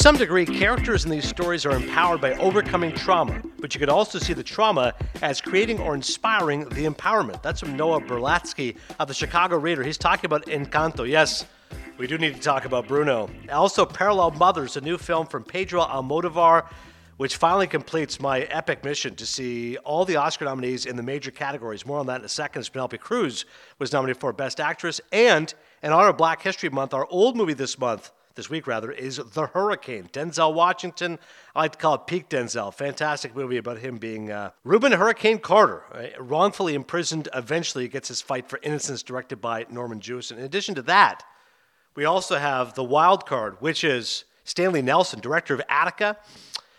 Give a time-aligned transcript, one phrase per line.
[0.00, 4.18] Some degree, characters in these stories are empowered by overcoming trauma, but you could also
[4.18, 7.42] see the trauma as creating or inspiring the empowerment.
[7.42, 9.82] That's from Noah Berlatsky of the Chicago Reader.
[9.82, 11.06] He's talking about Encanto.
[11.06, 11.44] Yes,
[11.98, 13.28] we do need to talk about Bruno.
[13.52, 16.66] Also, Parallel Mothers, a new film from Pedro Almodovar,
[17.18, 21.30] which finally completes my epic mission to see all the Oscar nominees in the major
[21.30, 21.84] categories.
[21.84, 22.66] More on that in a second.
[22.72, 23.44] Penelope Cruz
[23.78, 25.02] was nominated for Best Actress.
[25.12, 28.90] And in honor of Black History Month, our old movie this month, this week rather,
[28.90, 30.08] is The Hurricane.
[30.12, 31.18] Denzel Washington,
[31.54, 32.72] I like to call it peak Denzel.
[32.72, 37.28] Fantastic movie about him being uh, Rubin Hurricane Carter, uh, wrongfully imprisoned.
[37.34, 40.38] Eventually, gets his fight for innocence directed by Norman Jewison.
[40.38, 41.22] In addition to that,
[41.94, 46.16] we also have The Wild Card, which is Stanley Nelson, director of Attica.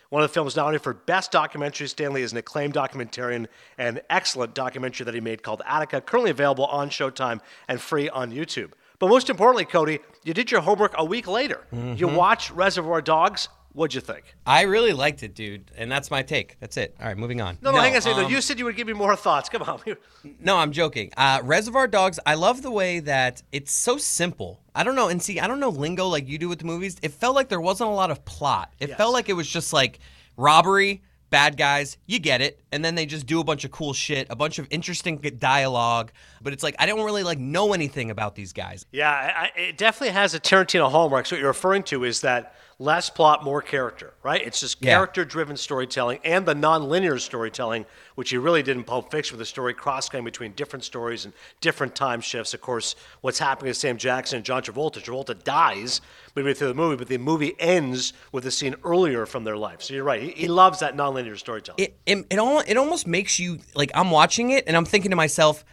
[0.08, 1.88] One of the films nominated for Best Documentary.
[1.88, 3.46] Stanley is an acclaimed documentarian
[3.78, 8.30] and excellent documentary that he made called Attica, currently available on Showtime and free on
[8.30, 8.72] YouTube.
[9.02, 11.66] But most importantly, Cody, you did your homework a week later.
[11.74, 11.94] Mm-hmm.
[11.96, 13.48] You watched Reservoir Dogs.
[13.72, 14.36] What'd you think?
[14.46, 16.56] I really liked it, dude, and that's my take.
[16.60, 16.94] That's it.
[17.00, 17.58] All right, moving on.
[17.62, 18.26] No, no, hang on a second.
[18.26, 19.48] Um, you said you would give me more thoughts.
[19.48, 19.80] Come on.
[20.38, 21.10] No, I'm joking.
[21.16, 22.20] Uh, Reservoir Dogs.
[22.24, 24.60] I love the way that it's so simple.
[24.72, 26.96] I don't know, and see, I don't know lingo like you do with the movies.
[27.02, 28.72] It felt like there wasn't a lot of plot.
[28.78, 28.98] It Yes.
[28.98, 29.98] felt like it was just like
[30.36, 31.96] robbery, bad guys.
[32.06, 34.60] You get it, and then they just do a bunch of cool shit, a bunch
[34.60, 36.12] of interesting dialogue.
[36.40, 38.86] But it's like I don't really like know anything about these guys.
[38.92, 41.26] Yeah, I, it definitely has a Tarantino hallmark.
[41.26, 44.40] So what you're referring to is that less plot, more character, right?
[44.44, 44.94] It's just Yeah.
[44.94, 49.46] character-driven storytelling and the non-linear storytelling, which he really did in Pulp Fiction, with the
[49.46, 52.54] story cross-cutting between different stories and different time shifts.
[52.54, 55.02] Of course, what's happening to Sam Jackson and John Travolta?
[55.02, 56.00] Travolta dies
[56.34, 59.82] midway through the movie, but the movie ends with a scene earlier from their life.
[59.82, 60.20] So you're right.
[60.22, 61.78] He, he loves that non-linear storytelling.
[61.84, 65.10] It it it, al- it almost makes you like I'm watching it and I'm thinking
[65.10, 65.64] to myself.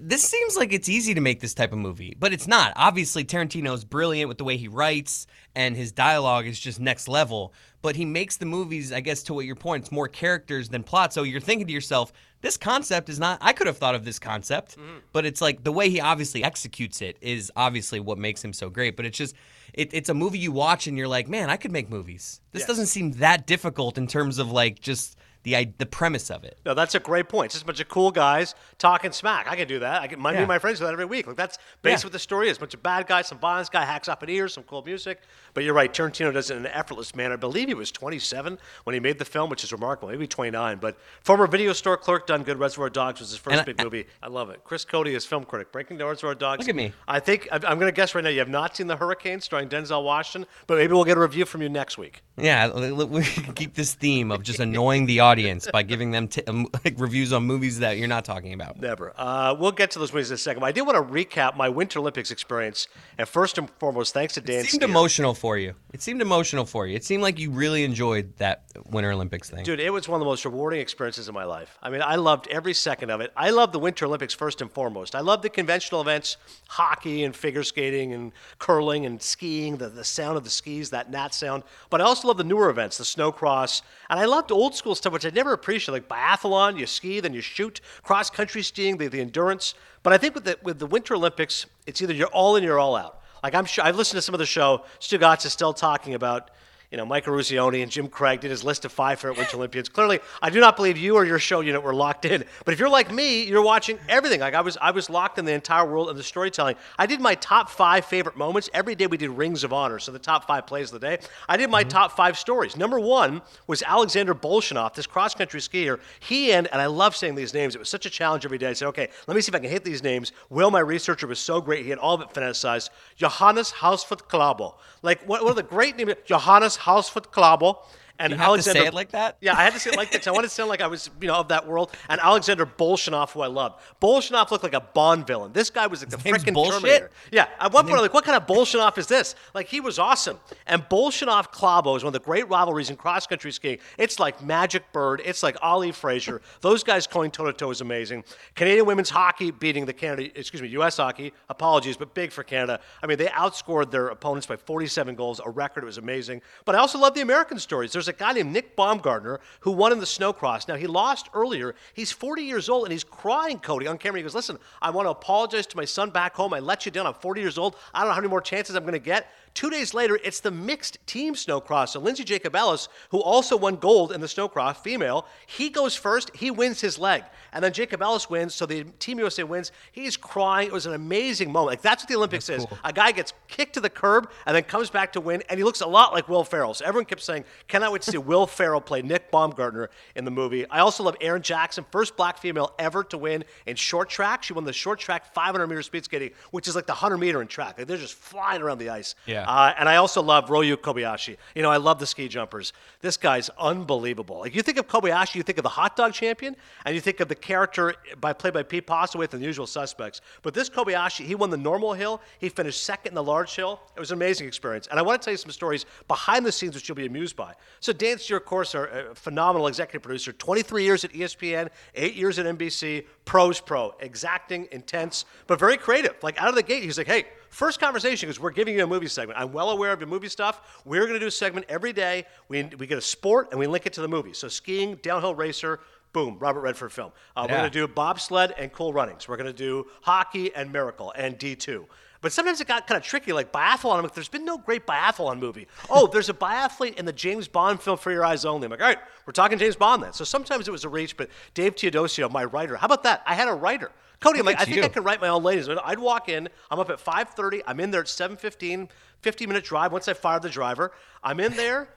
[0.00, 2.72] This seems like it's easy to make this type of movie, but it's not.
[2.74, 7.08] Obviously, Tarantino is brilliant with the way he writes, and his dialogue is just next
[7.08, 7.52] level.
[7.80, 10.82] But he makes the movies, I guess, to what your point, it's more characters than
[10.82, 11.12] plot.
[11.12, 12.12] So you're thinking to yourself,
[12.42, 13.38] this concept is not.
[13.40, 14.98] I could have thought of this concept, mm-hmm.
[15.12, 18.68] but it's like the way he obviously executes it is obviously what makes him so
[18.68, 18.96] great.
[18.96, 19.34] But it's just,
[19.72, 22.40] it, it's a movie you watch and you're like, man, I could make movies.
[22.52, 22.68] This Yes.
[22.68, 26.58] doesn't seem that difficult in terms of like just the the premise of it.
[26.66, 27.46] No, that's a great point.
[27.46, 29.46] It's just a bunch of cool guys talking smack.
[29.48, 30.02] I can do that.
[30.02, 30.40] I can, my, me Yeah.
[30.42, 31.26] and my friends do that every week.
[31.26, 32.06] Like that's basically Yeah.
[32.08, 32.56] what the story is.
[32.56, 35.20] A bunch of bad guys, some violence guy hacks up an ear, some cool music.
[35.54, 37.34] But you're right, Tarantino does it in an effortless manner.
[37.34, 40.08] I believe he was 27 when he made the film, which is remarkable.
[40.10, 40.78] Maybe 29.
[40.78, 42.58] But former video store clerk, done good.
[42.58, 44.06] Reservoir Dogs was his first And I- big movie.
[44.22, 44.60] I love it.
[44.64, 45.70] Chris Cote is film critic.
[45.72, 46.58] Breaking Down Reservoir Dogs.
[46.60, 46.92] Look at me.
[47.06, 49.40] I think I'm, I'm going to guess right now you have not seen The Hurricane
[49.40, 52.22] starring Denzel Washington, but maybe we'll get a review from you next week.
[52.38, 53.22] Yeah, we
[53.54, 57.32] keep this theme of just annoying the audience by giving them t- um, like reviews
[57.32, 58.78] on movies that you're not talking about.
[58.78, 59.14] Never.
[59.16, 60.60] Uh, we'll get to those movies in a second.
[60.60, 62.88] But I did want to recap my Winter Olympics experience.
[63.16, 64.88] And first and foremost, thanks to Dan It seemed Steer.
[64.88, 65.74] emotional for you.
[65.92, 66.94] It seemed emotional for you.
[66.94, 69.64] It seemed like you really enjoyed that Winter Olympics thing.
[69.64, 71.78] Dude, it was one of the most rewarding experiences of my life.
[71.82, 73.32] I mean, I loved every second of it.
[73.34, 75.14] I loved the Winter Olympics first and foremost.
[75.14, 76.36] I loved the conventional events,
[76.68, 81.10] hockey and figure skating and curling and skiing, the, the sound of the skis, that
[81.10, 81.62] gnat sound.
[81.88, 83.82] But I also loved the newer events, the snow cross.
[84.10, 87.32] And I loved old school stuff, which I never appreciated, like biathlon, you ski, then
[87.32, 89.74] you shoot, cross country skiing, the, the endurance.
[90.02, 92.66] But I think with the, with the Winter Olympics, it's either you're all in or
[92.66, 93.22] you're all out.
[93.42, 94.84] Like I'm sure I've listened to some of the show.
[95.00, 96.50] Stugotz is still talking about,
[96.90, 99.88] you know, Mike Eruzione and Jim Craig did his list of five favorite Winter Olympians.
[99.88, 102.44] Clearly, I do not believe you or your show unit were locked in.
[102.64, 104.40] But if you're like me, you're watching everything.
[104.40, 106.76] Like I was, I was locked in the entire world of the storytelling.
[106.98, 109.06] I did my top five favorite moments every day.
[109.06, 111.18] We did Rings of Honor, so the top five plays of the day.
[111.48, 111.90] I did my mm-hmm.
[111.90, 112.76] top five stories.
[112.76, 116.00] Number one was Alexander Bolshunov, this cross country skier.
[116.20, 117.74] He and and I love saying these names.
[117.74, 118.68] It was such a challenge every day.
[118.68, 120.32] I said, okay, let me see if I can hit these names.
[120.50, 121.84] Will, my researcher, was so great.
[121.84, 122.90] He had all of it phoneticized.
[123.16, 124.74] Johannes Høsflot Klæbo.
[125.02, 127.74] Like one one of the great names, Johannes Høsflot Klæbo.
[128.18, 129.36] And You have to Alexander, say it like that?
[129.40, 131.10] Yeah, I had to say it like that I wanted to sound like I was,
[131.20, 131.92] you know, of that world.
[132.08, 133.80] And Alexander Bolshunov, who I loved.
[134.00, 135.52] Bolshunov looked like a Bond villain.
[135.52, 137.10] This guy was like the name's freaking Terminator.
[137.30, 139.34] Yeah, at one point I'm like, what kind of Bolshunov is this?
[139.54, 140.40] Like he was awesome.
[140.66, 143.78] And Bolshunov Klæbo is one of the great rivalries in cross country skiing.
[143.98, 145.20] It's like Magic Bird.
[145.24, 146.40] It's like Ali Frazier.
[146.60, 148.24] Those guys going toe to toe is amazing.
[148.54, 150.96] Canadian women's hockey beating the Canada, excuse me, U.S.
[150.96, 151.32] hockey.
[151.48, 152.80] Apologies, but big for Canada.
[153.02, 155.82] I mean, they outscored their opponents by 47 goals, a record.
[155.82, 156.42] It was amazing.
[156.64, 157.92] But I also love the American stories.
[157.92, 160.68] There's there's a guy named Nick Baumgartner who won in the snowcross.
[160.68, 161.74] Now, he lost earlier.
[161.94, 164.18] He's 40 years old and he's crying, Cody, on camera.
[164.18, 166.54] He goes, Listen, I want to apologize to my son back home.
[166.54, 167.06] I let you down.
[167.06, 167.76] I'm 40 years old.
[167.92, 169.32] I don't know how many more chances I'm going to get.
[169.56, 171.88] Two days later, it's the mixed team snowcross.
[171.88, 176.30] So Lindsey Jacobellis, who also won gold in the snowcross, female, he goes first.
[176.36, 177.24] He wins his leg.
[177.54, 179.72] And then Jacobellis wins, so the Team USA wins.
[179.92, 180.68] He's crying.
[180.68, 181.68] It was an amazing moment.
[181.68, 182.66] Like, that's what the Olympics is.
[182.84, 185.64] A guy gets kicked to the curb and then comes back to win, and he
[185.64, 186.74] looks a lot like Will Ferrell.
[186.74, 190.30] So everyone kept saying, cannot wait to see Will Ferrell play Nick Baumgartner in the
[190.30, 190.68] movie.
[190.68, 194.42] I also love Erin Jackson, first black female ever to win in short track.
[194.42, 197.40] She won the short track 500 meter speed skating, which is like the 100 meter
[197.40, 197.78] in track.
[197.78, 199.14] Like, they're just flying around the ice.
[199.24, 199.45] Yeah.
[199.46, 201.36] Uh, and I also love Ryoyu Kobayashi.
[201.54, 202.72] You know, I love the ski jumpers.
[203.00, 204.40] This guy's unbelievable.
[204.40, 207.20] Like you think of Kobayashi, you think of the hot dog champion, and you think
[207.20, 210.20] of the character by played by Pete Postlethwaite and the Usual Suspects.
[210.42, 212.20] But this Kobayashi, he won the normal hill.
[212.40, 213.80] He finished second in the large hill.
[213.96, 214.88] It was an amazing experience.
[214.88, 217.36] And I want to tell you some stories behind the scenes, which you'll be amused
[217.36, 217.54] by.
[217.78, 222.14] So Dan Steer, of course, our uh, phenomenal executive producer, 23 years at ESPN, eight
[222.14, 226.16] years at NBC, pros pro, exacting, intense, but very creative.
[226.22, 227.26] Like out of the gate, he's like, hey.
[227.50, 229.38] First conversation because we're giving you a movie segment.
[229.38, 230.80] I'm well aware of your movie stuff.
[230.84, 232.26] We're going to do a segment every day.
[232.48, 234.32] We, we get a sport and we link it to the movie.
[234.32, 235.80] So skiing, downhill racer,
[236.12, 237.12] boom, Robert Redford film.
[237.36, 239.28] Uh, We're going to do bobsled and cool runnings.
[239.28, 241.84] We're going to do hockey and miracle and D2.
[242.22, 243.96] But sometimes it got kind of tricky, like biathlon.
[243.98, 245.68] I'm like, there's been no great biathlon movie.
[245.90, 248.64] Oh, there's a biathlete in the James Bond film For Your Eyes Only.
[248.64, 250.12] I'm like, all right, we're talking James Bond then.
[250.12, 253.22] So sometimes it was a reach, but Dave Teodosio, my writer, how about that?
[253.26, 253.92] I had a writer.
[254.20, 254.88] Cody, I'm like, I think I you.
[254.88, 255.68] can write my own ladies.
[255.68, 256.48] I'd walk in.
[256.70, 257.62] I'm up at 5:30.
[257.66, 258.88] I'm in there at 7:15.
[259.22, 259.92] 50 minute drive.
[259.92, 260.92] Once I fire the driver,
[261.24, 261.88] I'm in there.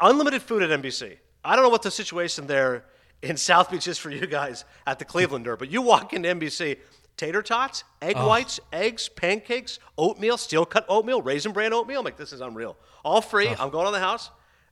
[0.00, 1.16] Unlimited food at NBC.
[1.44, 2.84] I don't know what the situation there
[3.22, 6.78] in South Beach is for you guys at the Clevelander, but you walk into NBC.
[7.16, 12.00] Tater tots, egg whites, eggs, pancakes, oatmeal, steel cut oatmeal, raisin bran oatmeal.
[12.00, 12.76] I'm like, this is unreal.
[13.04, 13.48] All free.
[13.48, 14.30] I'm going on the house.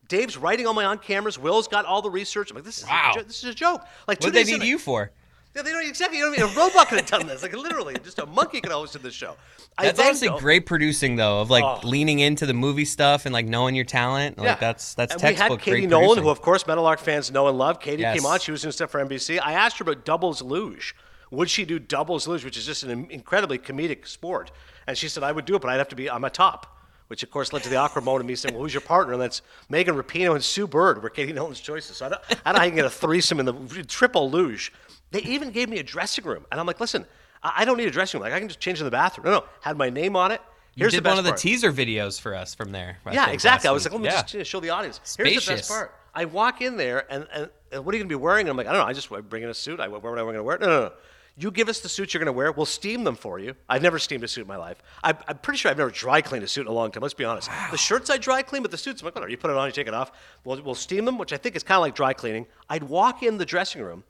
[0.09, 1.39] Dave's writing all my on cameras.
[1.39, 2.51] Will's got all the research.
[2.51, 3.13] I'm like, this is Wow.
[3.13, 3.81] a, jo- this is a joke.
[4.07, 5.11] Like What do they need you for?
[5.55, 6.19] Yeah, they don't exactly.
[6.19, 6.53] You know what I mean?
[6.57, 7.43] A robot could have done this.
[7.43, 9.37] Like literally, just a monkey could have hosted this show.
[9.79, 11.81] I That's honestly great producing though, of like Oh.
[11.87, 14.39] leaning into the movie stuff and like knowing your talent.
[14.39, 14.55] Like Yeah.
[14.57, 16.25] that's that's and textbook we had Katie Nolan, producing.
[16.25, 17.81] who of course Meadowlark fans know and love.
[17.81, 18.17] Katie Yes.
[18.17, 19.39] came on; she was doing stuff for NBC.
[19.41, 20.95] I asked her about doubles luge.
[21.31, 24.53] Would she do doubles luge, which is just an incredibly comedic sport?
[24.87, 26.71] And she said, "I would do it, but I'd have to be on my top."
[27.09, 29.13] Which of course led to the awkward moment of me saying, "Well, who's your partner?"
[29.13, 31.99] And that's Megan Rapinoe and Sue Bird were Katie Nolan's choices.
[31.99, 34.31] So I don't, I don't know how you can get a threesome in the triple
[34.31, 34.73] luge.
[35.15, 37.07] They even gave me a dressing room, and I'm like, "Listen,
[37.43, 38.29] I, don't need a dressing room.
[38.29, 40.41] Like I can just change in the bathroom." No, no, had my name on it.
[40.75, 41.41] you Here's did the one of the part.
[41.41, 42.99] teaser videos for us from there.
[43.07, 43.69] I Yeah, exactly.
[43.69, 44.23] I was like, let me Yeah.
[44.23, 44.99] just show the audience.
[45.17, 45.69] Here's the best Spacious.
[45.69, 45.95] part.
[46.17, 48.43] I walk in there, and, and, and what are you going to be wearing?
[48.47, 48.87] And I'm like, I don't know.
[48.87, 49.81] I just I bring in a suit.
[49.81, 50.59] I wear what I'm going to wear.
[50.59, 50.93] No, no, no.
[51.37, 52.53] You give us the suits you're going to wear.
[52.53, 53.55] We'll steam them for you.
[53.69, 54.81] I've never steamed a suit in my life.
[55.03, 57.03] I, I'm pretty sure I've never dry cleaned a suit in a long time.
[57.03, 57.51] Let's be honest.
[57.73, 59.31] The shirts I dry clean, but the suits, I'm like, whatever.
[59.31, 60.13] You put it on, you take it off.
[60.45, 62.47] We'll, we'll steam them, which I think is kind of like dry cleaning.
[62.71, 64.05] I'd walk in the dressing room.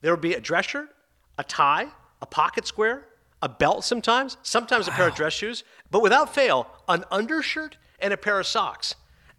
[0.00, 0.88] There would be a dress shirt,
[1.38, 1.86] a tie,
[2.22, 3.06] a pocket square,
[3.42, 8.12] a belt sometimes, sometimes a pair of dress shoes, but without fail, an undershirt and
[8.12, 8.94] a pair of socks.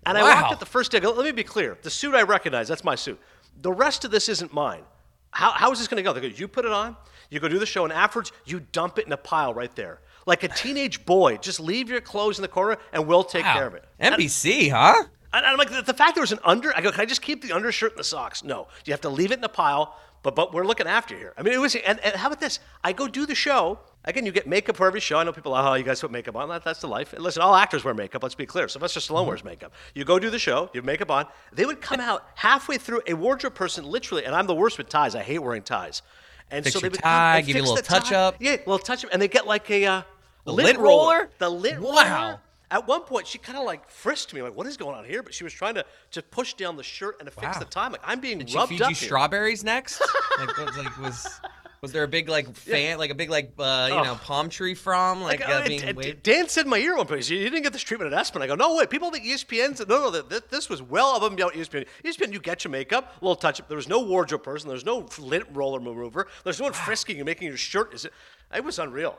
[0.06, 0.52] And I walked Wow.
[0.54, 1.00] at the first day.
[1.00, 1.78] Let me be clear.
[1.82, 3.20] The suit I recognize, that's my suit.
[3.62, 4.84] The rest of this isn't mine.
[5.32, 6.14] How, how is this going to go?
[6.14, 6.96] They go, you put it on,
[7.30, 10.00] you go do the show, and afterwards you dump it in a pile right there.
[10.26, 13.54] Like a teenage boy, just leave your clothes in the corner and we'll take Wow.
[13.54, 13.84] care of it.
[14.00, 15.04] And- NBC, huh?
[15.34, 17.22] and I'm like, the, the fact there was an under, I go, can I just
[17.22, 18.44] keep the undershirt and the socks?
[18.44, 19.96] No, you have to leave it in a pile.
[20.21, 21.33] But but we're looking after you here.
[21.38, 21.75] I mean, it was.
[21.75, 22.60] And, and how about this?
[22.83, 23.80] I go do the show.
[24.06, 25.18] Again, you get makeup for every show.
[25.19, 26.48] I know people, oh, you guys put makeup on.
[26.50, 27.12] That, that's the life.
[27.13, 28.24] And listen, all actors wear makeup.
[28.24, 28.68] Let's be clear.
[28.69, 29.73] Sylvester Stallone wears makeup.
[29.94, 30.69] You go do the show.
[30.73, 31.26] You have makeup on.
[31.52, 33.02] They would come out halfway through.
[33.07, 35.16] A wardrobe person, literally, and I'm the worst with ties.
[35.16, 36.02] I hate wearing ties.
[36.49, 38.16] And Fix so they would tie, give you a little touch tie.
[38.16, 38.35] up.
[38.40, 40.02] Yeah, a little touch up, and they get like a, uh,
[40.47, 41.30] A lint roller?
[41.38, 41.92] The lint Wow.
[42.23, 42.40] roller.
[42.71, 45.23] At one point, she kind of like frisked me, like, "What is going on here?"
[45.23, 47.59] But she was trying to to push down the shirt and to fix Wow.
[47.59, 47.85] the time.
[47.88, 49.07] I'm like, I'm being Did she rubbed feed up you here.
[49.07, 50.02] strawberries next?
[50.40, 51.42] like, was, like was
[51.81, 54.76] was there a big like fan, like a big like uh, you know palm tree
[54.76, 56.21] from like, Like, uh, being D- waved?
[56.23, 58.42] Dan said in my ear one place, you you didn't get this treatment at ESPN.
[58.42, 58.85] I go, no way.
[58.85, 60.11] People think ESPN's no, no.
[60.11, 61.88] That- this was well above and beyond ESPN.
[62.06, 63.68] ESPN, you get your makeup, a little touch up.
[63.68, 64.69] There was no wardrobe person.
[64.69, 66.28] There's no lint roller remover.
[66.44, 67.94] There's no one frisking and making your shirt.
[67.95, 68.14] Is it?
[68.54, 69.18] It was unreal.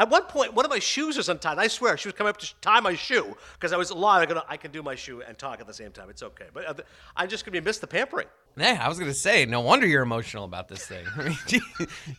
[0.00, 1.58] At one point, one of my shoes was untied.
[1.58, 4.22] I swear, she was coming up to tie my shoe because I was alive.
[4.22, 6.08] I go, I can do my shoe and talk at the same time.
[6.08, 6.46] It's okay.
[6.54, 6.82] But uh,
[7.14, 8.26] I'm just gonna be miss the pampering.
[8.56, 11.04] Yeah, I was gonna say, no wonder you're emotional about this thing.
[11.16, 11.36] I mean,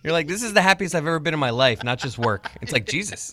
[0.04, 2.52] you're like, this is the happiest I've ever been in my life, not just work.
[2.62, 3.32] It's like Jesus.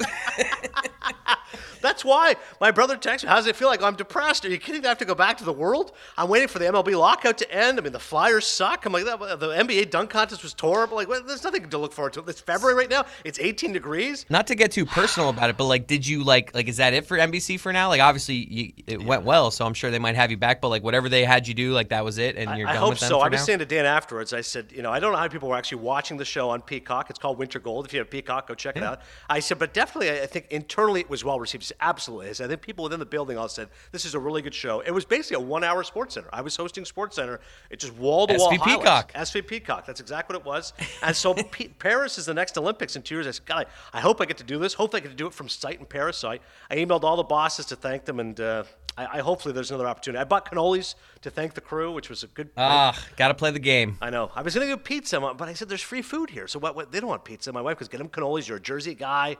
[1.80, 3.28] That's why my brother texted me.
[3.28, 3.82] How does it feel like?
[3.82, 4.44] I'm depressed.
[4.44, 4.84] Are you kidding?
[4.84, 5.92] I have to go back to the world.
[6.16, 7.78] I'm waiting for the MLB lockout to end.
[7.78, 8.84] I mean, the Flyers suck.
[8.86, 10.96] I'm like, the NBA dunk contest was horrible.
[10.96, 12.20] Like, well, there's nothing to look forward to.
[12.24, 13.04] It's February right now.
[13.24, 14.26] It's 18 degrees.
[14.28, 16.94] Not to get too personal about it, but like, did you like like is that
[16.94, 17.88] it for NBC for now?
[17.88, 20.60] Like, obviously you, it went well, so I'm sure they might have you back.
[20.60, 22.76] But like, whatever they had you do, like that was it, and you're I, I
[22.76, 23.20] hope so.
[23.20, 23.44] I was now?
[23.44, 24.32] saying to Dan afterwards.
[24.32, 26.62] I said, you know, I don't know how people were actually watching the show on
[26.62, 27.10] Peacock.
[27.10, 27.86] It's called Winter Gold.
[27.86, 29.00] If you have Peacock, go check it out.
[29.28, 31.67] I said, but definitely, I think internally it was well received.
[31.80, 32.40] Absolutely is.
[32.40, 34.80] I think people within the building all said this is a really good show.
[34.80, 36.28] It was basically a one-hour Sports Center.
[36.32, 37.40] I was hosting Sports Center.
[37.70, 39.12] It just wall to wall SV Peacock.
[39.12, 39.86] SV Peacock.
[39.86, 40.72] That's exactly what it was.
[41.02, 43.26] And so P- Paris is the next Olympics in two years.
[43.26, 44.74] I said, God, I, I hope I get to do this.
[44.74, 46.16] Hope I get to do it from site in Paris.
[46.18, 48.64] So I, I emailed all the bosses to thank them, and uh,
[48.96, 50.20] I, I hopefully there's another opportunity.
[50.20, 52.50] I bought cannolis to thank the crew, which was a good.
[52.56, 53.96] Ah, gotta play the game.
[54.02, 54.30] I know.
[54.34, 56.48] I was going to do pizza, but I said there's free food here.
[56.48, 57.52] So what, what they don't want pizza.
[57.52, 58.48] My wife goes, get them cannolis.
[58.48, 59.36] You're a Jersey guy.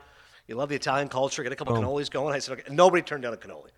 [0.48, 1.42] You love the Italian culture.
[1.42, 2.34] Get a couple cannolis going.
[2.34, 2.74] I said, okay.
[2.74, 3.68] Nobody turned down a cannoli.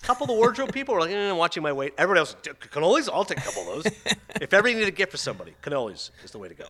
[0.00, 1.94] A couple of the wardrobe people were like, eh, I'm watching my weight.
[1.98, 2.36] Everybody else,
[2.70, 3.08] cannolis?
[3.12, 3.92] I'll take a couple of those.
[4.40, 6.66] if ever you need a gift for somebody, cannolis is the way to go.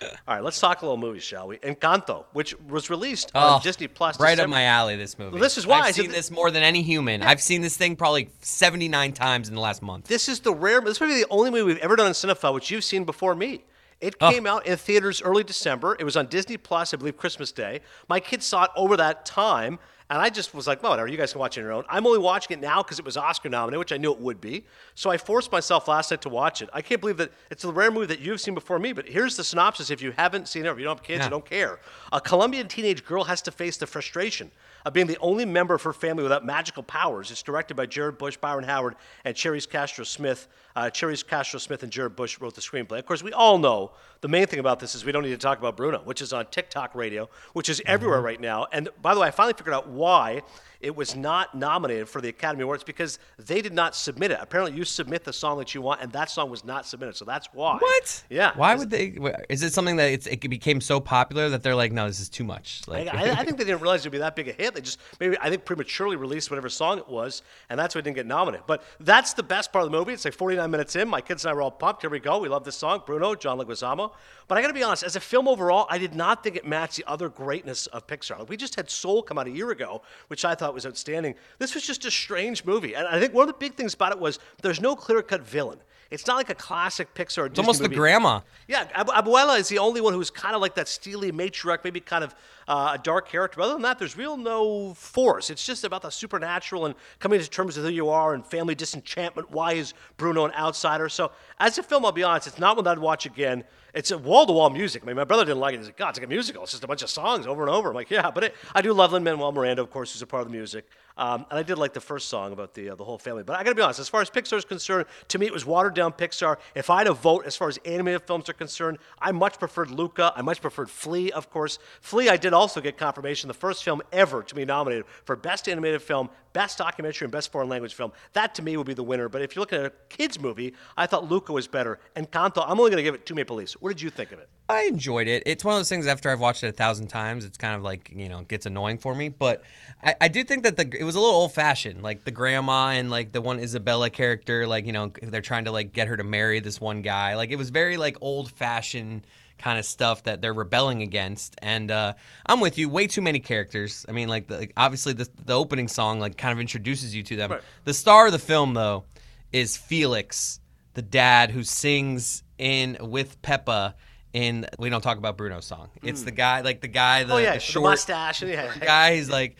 [0.00, 1.58] All right, let's talk a little movies, shall we?
[1.58, 4.16] Encanto, which was released on Disney Plus.
[4.18, 4.96] Oh, right up my alley.
[4.96, 5.32] This movie.
[5.32, 7.22] Well, this is why I've seen th- this more than any human.
[7.22, 10.06] I've seen this thing probably 79 times in the last month.
[10.06, 10.80] This is the rare.
[10.80, 13.34] This may be the only movie we've ever done in Cinephile, which you've seen before
[13.34, 13.62] me.
[14.02, 14.30] It Oh.
[14.30, 15.96] came out in theaters early December.
[15.98, 17.80] It was on Disney Plus, I believe, Christmas Day.
[18.08, 19.78] My kids saw it over that time,
[20.10, 21.84] and I just was like, well, whatever, you guys can watch it on your own.
[21.88, 24.40] I'm only watching it now because it was Oscar nominated, which I knew it would
[24.40, 24.64] be.
[24.96, 26.68] So I forced myself last night to watch it.
[26.72, 29.36] I can't believe that it's a rare movie that you've seen before me, but here's
[29.36, 31.24] the synopsis if you haven't seen it, or if you don't have kids, Yeah.
[31.26, 31.78] you don't care.
[32.12, 34.50] A Colombian teenage girl has to face the frustration
[34.84, 37.30] of being the only member of her family without magical powers.
[37.30, 40.48] It's directed by Jared Bush, Byron Howard, and Charise Castro Smith.
[40.74, 42.98] Uh, Charise Castro Smith and Jared Bush wrote the screenplay.
[42.98, 45.36] Of course, we all know the main thing about this is we don't need to
[45.36, 48.66] talk about Bruno, which is on TikTok radio, which is everywhere right now.
[48.72, 50.42] And by the way, I finally figured out why
[50.80, 54.38] it was not nominated for the Academy Awards because they did not submit it.
[54.40, 57.14] Apparently, you submit the song that you want, and that song was not submitted.
[57.16, 57.76] So that's why.
[57.78, 58.24] What?
[58.28, 58.50] Yeah.
[58.56, 59.16] Why It's- would they?
[59.48, 62.28] Is it something that it's, it became so popular that they're like, no, this is
[62.28, 62.82] too much?
[62.88, 64.74] I, Like, I, I think they didn't realize it would be that big a hit.
[64.74, 68.02] They just maybe I think prematurely released whatever song it was, and that's why it
[68.02, 68.66] didn't get nominated.
[68.66, 70.12] But that's the best part of the movie.
[70.14, 71.08] It's like 49 minutes in.
[71.08, 72.02] My kids and I were all pumped.
[72.02, 72.38] Here we go.
[72.38, 74.12] We love this song, Bruno, John Leguizamo.
[74.48, 76.66] But I got to be honest, as a film overall, I did not think it
[76.66, 78.38] matched the other greatness of Pixar.
[78.38, 81.34] Like, we just had Soul come out a year ago, which I thought was outstanding.
[81.58, 84.12] This was just a strange movie, and I think one of the big things about
[84.12, 85.78] it was there's no clear-cut villain.
[86.10, 87.46] It's not like a classic Pixar.
[87.46, 88.40] it's almost the grandma.
[88.68, 92.00] Yeah, Abu- Abuela is the only one who's kind of like that steely matriarch, maybe
[92.00, 92.34] kind of
[92.68, 93.60] uh, a dark character.
[93.60, 95.50] Other than that, there's real no force.
[95.50, 98.74] It's just about the supernatural and coming to terms with who you are and family
[98.74, 99.50] disenchantment.
[99.50, 101.08] Why is Bruno an outsider?
[101.08, 103.64] So, as a film, I'll be honest, it's not one that I'd watch again.
[103.94, 105.02] It's a wall-to-wall music.
[105.02, 105.78] I mean, my brother didn't like it.
[105.78, 106.62] He's like, God, it's like a musical.
[106.62, 107.90] It's just a bunch of songs over and over.
[107.90, 110.40] I'm like, yeah, but it, I do love Lin-Manuel Miranda, of course, who's a part
[110.40, 110.86] of the music.
[111.18, 113.42] Um, and I did like the first song about the uh, the whole family.
[113.42, 115.52] But I got to be honest, as far as Pixar is concerned, to me it
[115.52, 116.56] was watered down Pixar.
[116.74, 119.90] If I had a vote as far as animated films are concerned, I much preferred
[119.90, 120.32] Luca.
[120.34, 121.78] I much preferred Flee, of course.
[122.00, 125.68] Flee, I did also get confirmation the first film ever to be nominated for Best
[125.68, 128.12] Animated Film, Best Documentary, and Best Foreign Language Film.
[128.32, 129.28] That to me would be the winner.
[129.28, 131.98] But if you're looking at a kids movie, I thought Luca was better.
[132.16, 133.74] Encanto, I'm only going to give it two Maple Leafs.
[133.74, 134.48] What did you think of it?
[134.68, 135.42] I enjoyed it.
[135.44, 137.82] It's one of those things after I've watched it a thousand times, it's kind of
[137.82, 139.28] like you know gets annoying for me.
[139.28, 139.62] But
[140.02, 142.88] I, I do think that the it was a little old fashioned, like the grandma
[142.88, 146.16] and like the one Isabella character, like you know they're trying to like get her
[146.16, 147.34] to marry this one guy.
[147.34, 149.26] Like it was very like old fashioned
[149.62, 151.54] kind of stuff that they're rebelling against.
[151.62, 152.14] And uh,
[152.44, 152.88] I'm with you.
[152.88, 154.04] Way too many characters.
[154.08, 157.22] I mean, like the, like, obviously the the opening song like kind of introduces you
[157.22, 157.50] to them.
[157.52, 157.60] Right.
[157.84, 159.04] The star of the film though
[159.52, 160.60] is Felix,
[160.94, 163.94] the dad who sings in with Pepa
[164.32, 165.90] in we don't talk about Bruno's song.
[166.02, 168.42] It's the guy like the guy the, oh, yeah, the the short mustache.
[168.42, 168.72] Yeah.
[168.80, 169.56] guy he's like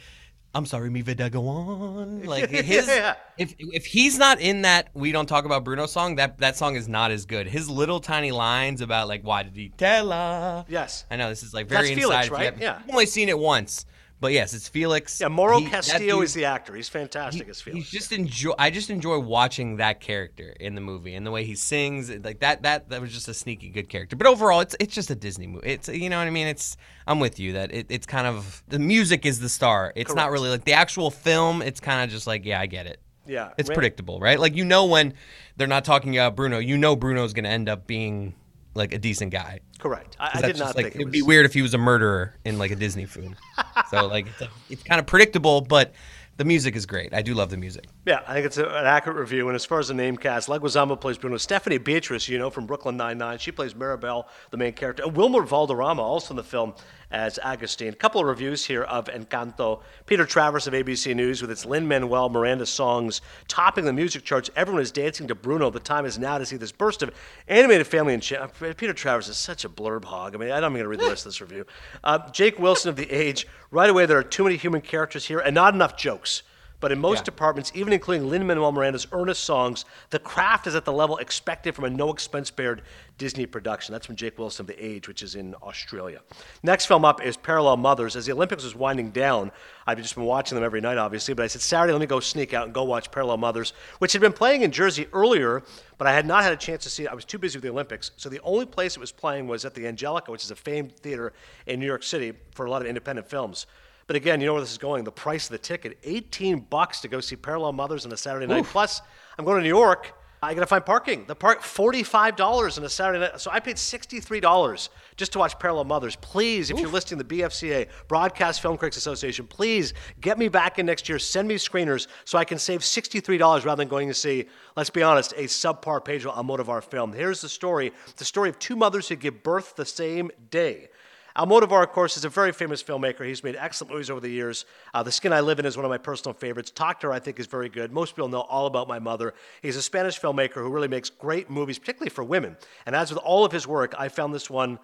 [0.55, 2.23] I'm sorry, mi vida go on.
[2.27, 3.15] Like his, Yeah.
[3.39, 6.17] if if he's not in that, we don't talk about Bruno song.
[6.17, 7.47] That that song is not as good.
[7.47, 10.65] His little tiny lines about like why did he tell her?
[10.69, 11.05] Yes.
[11.11, 12.25] I know this is like very That's inside.
[12.27, 12.55] Felix, right?
[12.61, 12.81] Yeah.
[12.87, 13.87] I've only seen it once,
[14.23, 15.21] but yes, it's Felix.
[15.21, 16.75] Yeah, Mauro He- Castillo dude- is the actor.
[16.75, 17.91] He's fantastic as Felix.
[17.91, 18.53] He's just enjoy.
[18.59, 22.09] I just enjoy watching that character in the movie and the way he sings.
[22.09, 22.63] Like that.
[22.63, 24.15] That that was just a sneaky good character.
[24.17, 25.67] But overall, it's it's just a Disney movie.
[25.69, 26.47] It's you know what I mean.
[26.47, 26.77] It's
[27.07, 29.93] I'm with you that it, it's kind of the music is the star.
[29.97, 31.61] It's not really like the actual film.
[31.61, 33.01] It's kind of just like yeah, I get it.
[33.27, 34.39] Yeah, It's predictable, right?
[34.39, 35.15] Like you know when
[35.57, 38.35] they're not talking about Bruno, you know Bruno's going to end up being
[38.75, 39.61] like a decent guy.
[39.79, 40.17] Correct.
[40.19, 41.13] I, I did not like, think it it'd was.
[41.13, 43.37] be weird if he was a murderer in like a Disney film.
[43.91, 45.93] so like it's, it's kind of predictable, but
[46.39, 47.13] the music is great.
[47.13, 47.85] I do love the music.
[48.07, 49.49] Yeah, I think it's a, an accurate review.
[49.49, 51.37] And as far as the name cast, Leguizamo plays Bruno.
[51.37, 55.03] Stephanie Beatriz, you know, from Brooklyn Nine-Nine, she plays Mirabel, the main character.
[55.03, 56.75] And Wilmer Valderrama, also in the film,
[57.13, 57.89] as Agustin.
[57.89, 59.83] A couple of reviews here of Encanto.
[60.07, 64.51] Peter Travers of ABC News with its Lin Manuel Miranda songs topping the music charts.
[64.57, 65.71] Everyone is dancing to Bruno.
[65.71, 67.15] The time is now to see this burst of
[67.47, 70.35] animated family and cha- Peter Travers is such a blurb hog.
[70.35, 71.67] I mean, I'm going to read the rest of this review.
[72.03, 73.47] Uh, Jake Wilson of The Age.
[73.71, 76.43] Right away, there are too many human characters here and not enough jokes.
[76.83, 77.25] But in most Yeah.
[77.27, 81.77] departments, even including Lin Manuel Miranda's earnest songs, the craft is at the level expected
[81.77, 82.83] from a no expense spared
[83.19, 83.93] Disney production.
[83.93, 86.23] That's from Jake Wilson of The Age, which is in Australia.
[86.65, 88.17] Next film up is Parallel Mothers.
[88.17, 89.53] As the Olympics was winding down,
[89.87, 92.19] I've just been watching them every night, obviously, but I said, Saturday, let me go
[92.19, 95.63] sneak out and go watch Parallel Mothers, which had been playing in Jersey earlier,
[95.99, 97.11] but I had not had a chance to see it.
[97.11, 98.11] I was too busy with the Olympics.
[98.17, 100.97] So the only place it was playing was at the Angelika, which is a famed
[100.97, 101.33] theater
[101.67, 103.67] in New York City for a lot of independent films.
[104.13, 105.05] But again, you know where this is going.
[105.05, 108.47] The price of the ticket, 18 bucks to go see Parallel Mothers on a Saturday
[108.47, 108.67] night.
[108.67, 109.01] Plus,
[109.39, 110.13] I'm going to New York.
[110.43, 111.25] I got to find parking.
[111.27, 113.41] The park, $45 on a Saturday night.
[113.41, 116.17] So I paid $63 just to watch Parallel Mothers.
[116.17, 120.79] Please, if you're listening to the BFCA, Broadcast Film Critics Association, please get me back
[120.79, 121.19] in next year.
[121.19, 124.45] Send me screeners so I can save $63 rather than going to see,
[124.77, 127.15] let's be honest, a subpar Pedro Almodovar film.
[127.15, 130.91] Here's the story the story of two mothers who give birth the same day.
[131.37, 133.27] Almodovar, of course, is a very famous filmmaker.
[133.27, 134.67] He's made excellent movies over the years.
[134.93, 136.71] Uh, the Skin I Live In is one of my personal favorites.
[136.71, 137.91] Talk to Her, I think, is very good.
[137.91, 139.33] Most people know all about my mother.
[139.63, 142.57] He's a Spanish filmmaker who really makes great movies, particularly for women.
[142.85, 144.79] And as with all of his work, I found this one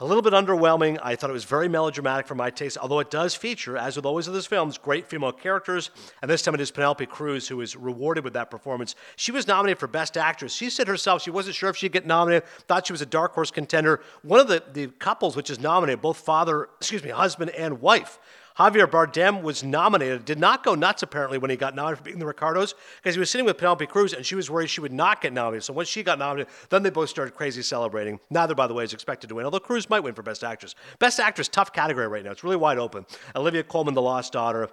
[0.00, 0.98] a little bit underwhelming.
[1.02, 4.06] I thought it was very melodramatic for my taste, although it does feature, as with
[4.06, 5.90] always with his films, great female characters.
[6.22, 8.94] And this time it is Penelope Cruz who is rewarded with that performance.
[9.16, 10.54] She was nominated for Best Actress.
[10.54, 13.34] She said herself she wasn't sure if she'd get nominated, thought she was a dark
[13.34, 14.00] horse contender.
[14.22, 18.18] One of the, the couples which is nominated, both father, excuse me, husband and wife,
[18.60, 22.18] Javier Bardem was nominated, did not go nuts apparently when he got nominated for being
[22.18, 24.92] the Ricardos, because he was sitting with Penelope Cruz and she was worried she would
[24.92, 25.64] not get nominated.
[25.64, 28.20] So once she got nominated, then they both started crazy celebrating.
[28.28, 30.74] Neither, by the way, is expected to win, although Cruz might win for Best Actress.
[30.98, 32.32] Best Actress, tough category right now.
[32.32, 33.06] It's really wide open.
[33.34, 34.68] Olivia Colman, The Lost Daughter.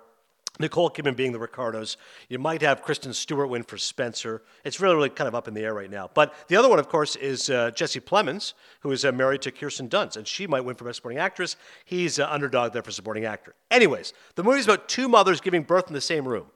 [0.60, 1.98] Nicole Kidman being the Ricardos.
[2.30, 4.42] You might have Kristen Stewart win for Spencer.
[4.64, 6.10] It's really, really kind of up in the air right now.
[6.14, 9.52] But the other one, of course, is uh, Jesse Plemons, who is uh, married to
[9.52, 11.56] Kirsten Dunst, and she might win for Best Supporting Actress.
[11.86, 13.56] He's uh, underdog there for Supporting Actor.
[13.72, 16.48] Anyways, the movie's about two mothers giving birth in the same room.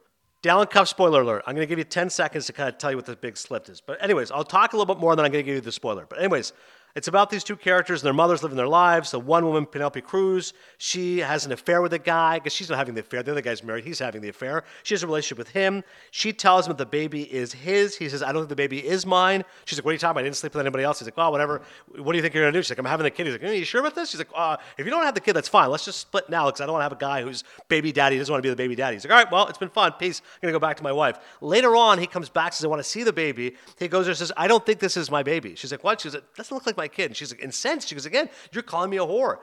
[0.41, 1.43] Dalen Cuff, spoiler alert.
[1.45, 3.37] I'm going to give you 10 seconds to kind of tell you what the big
[3.37, 3.79] slip is.
[3.79, 5.61] But, anyways, I'll talk a little bit more, and then I'm going to give you
[5.61, 6.07] the spoiler.
[6.09, 6.53] But, anyways,
[6.95, 9.11] it's about these two characters and their mothers living their lives.
[9.11, 12.39] The one woman, Penelope Cruz, she has an affair with a guy.
[12.39, 13.23] Guess she's not having the affair.
[13.23, 13.85] The other guy's married.
[13.85, 14.63] He's having the affair.
[14.83, 15.83] She has a relationship with him.
[16.11, 17.95] She tells him that the baby is his.
[17.95, 19.43] He says, I don't think the baby is mine.
[19.65, 20.19] She's like, What are you talking about?
[20.21, 20.99] I didn't sleep with anybody else.
[20.99, 21.61] He's like, Oh, whatever.
[21.95, 22.63] What do you think you're going to do?
[22.63, 23.25] She's like, I'm having the kid.
[23.27, 24.09] He's like, Are you sure about this?
[24.09, 25.69] She's like, uh, If you don't have the kid, that's fine.
[25.69, 28.15] Let's just split now because I don't want to have a guy who's baby daddy.
[28.15, 28.95] He doesn't want to be the baby daddy.
[28.95, 29.93] He's like, All right, well, it's been fun.
[29.93, 30.21] Peace.
[30.21, 31.17] I'm going to go back to my wife.
[31.41, 33.55] Later on, he comes back, says, I want to see the baby.
[33.79, 35.55] He goes there and says, I don't think this is my baby.
[35.55, 36.01] She's like, What?
[36.01, 37.05] She's like, Doesn't look like my kid.
[37.05, 37.87] And she's like, Incensed.
[37.87, 39.37] She goes, Again, you're calling me a whore.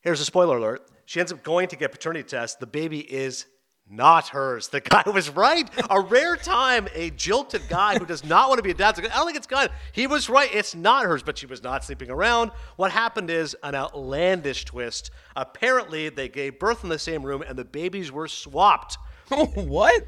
[0.00, 0.82] Here's a spoiler alert.
[1.04, 2.58] She ends up going to get paternity test.
[2.58, 3.46] The baby is
[3.88, 4.68] not hers.
[4.68, 5.68] The guy was right.
[5.90, 8.98] A rare time, a jilted guy who does not want to be a dad.
[8.98, 9.70] I don't think it's good.
[9.92, 10.52] He was right.
[10.52, 12.50] It's not hers, but she was not sleeping around.
[12.76, 15.10] What happened is an outlandish twist.
[15.36, 18.98] Apparently, they gave birth in the same room and the babies were swapped.
[19.54, 20.04] what?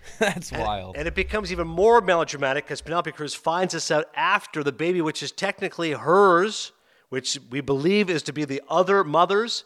[0.18, 0.96] That's wild.
[0.96, 5.00] And it becomes even more melodramatic because Penelope Cruz finds this out after the baby,
[5.00, 6.72] which is technically hers,
[7.08, 9.64] which we believe is to be the other mother's,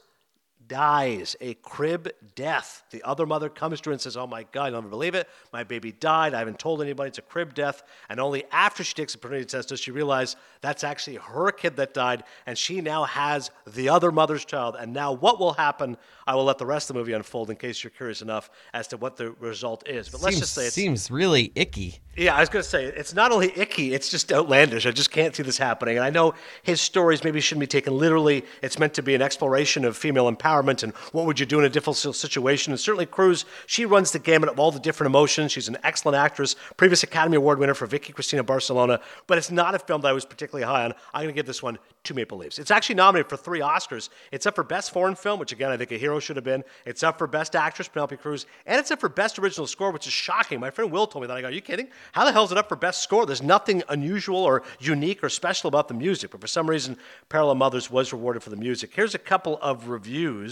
[0.68, 2.82] dies a crib death.
[2.90, 5.28] The other mother comes to her and says, Oh my God, you'll never believe it.
[5.52, 6.34] My baby died.
[6.34, 7.08] I haven't told anybody.
[7.08, 7.82] It's a crib death.
[8.08, 11.76] And only after she takes a paternity test does she realize that's actually her kid
[11.76, 12.24] that died.
[12.46, 14.76] And she now has the other mother's child.
[14.78, 15.96] And now what will happen?
[16.26, 18.88] I will let the rest of the movie unfold in case you're curious enough as
[18.88, 20.08] to what the result is.
[20.08, 21.98] But let's just say it seems really icky.
[22.16, 24.86] Yeah, I was going to say, it's not only icky, it's just outlandish.
[24.86, 25.96] I just can't see this happening.
[25.96, 28.44] And I know his stories maybe shouldn't be taken literally.
[28.62, 31.64] It's meant to be an exploration of female empowerment and what would you do in
[31.64, 32.72] a difficult situation.
[32.72, 35.52] And certainly Cruz, she runs the gamut of all the different emotions.
[35.52, 39.00] She's an excellent actress, previous Academy Award winner for Vicky Cristina Barcelona.
[39.26, 40.94] But it's not a film that I was particularly high on.
[41.12, 42.58] I'm going to give this one two Maple Leafs.
[42.58, 44.10] It's actually nominated for three Oscars.
[44.30, 46.62] It's up for Best Foreign Film, which again, I think a hero should have been.
[46.84, 48.44] It's up for Best Actress, Penelope Cruz.
[48.66, 50.60] And it's up for Best Original Score, which is shocking.
[50.60, 51.36] My friend Will told me that.
[51.36, 51.88] I go, Are you kidding?
[52.12, 53.24] How the hell is it up for Best Score?
[53.24, 56.30] There's nothing unusual or unique or special about the music.
[56.30, 56.98] But for some reason,
[57.30, 58.92] Parallel Mothers was rewarded for the music.
[58.94, 60.43] Here's a couple of reviews.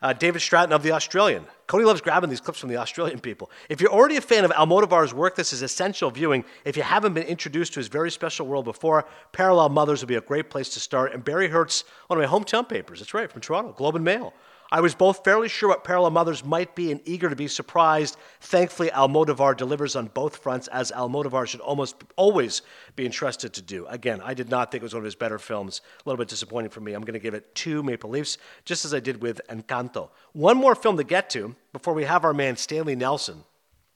[0.00, 1.44] Uh, David Stratton of The Australian.
[1.66, 3.50] Cody loves grabbing these clips from the Australian people.
[3.68, 6.44] If you're already a fan of Almodovar's work, this is essential viewing.
[6.64, 10.14] If you haven't been introduced to his very special world before, Parallel Mothers would be
[10.14, 11.14] a great place to start.
[11.14, 14.34] And Barry Hertz, one of my hometown papers, that's right, from Toronto, Globe and Mail.
[14.70, 18.18] I was both fairly sure what Parallel Mothers might be and eager to be surprised.
[18.40, 22.60] Thankfully, Almodovar delivers on both fronts, as Almodovar should almost always
[22.94, 23.86] be entrusted to do.
[23.86, 25.80] Again, I did not think it was one of his better films.
[26.04, 26.92] A little bit disappointing for me.
[26.92, 30.10] I'm going to give it two Maple Leafs, just as I did with Encanto.
[30.32, 33.44] One more film to get to before we have our man Stanley Nelson,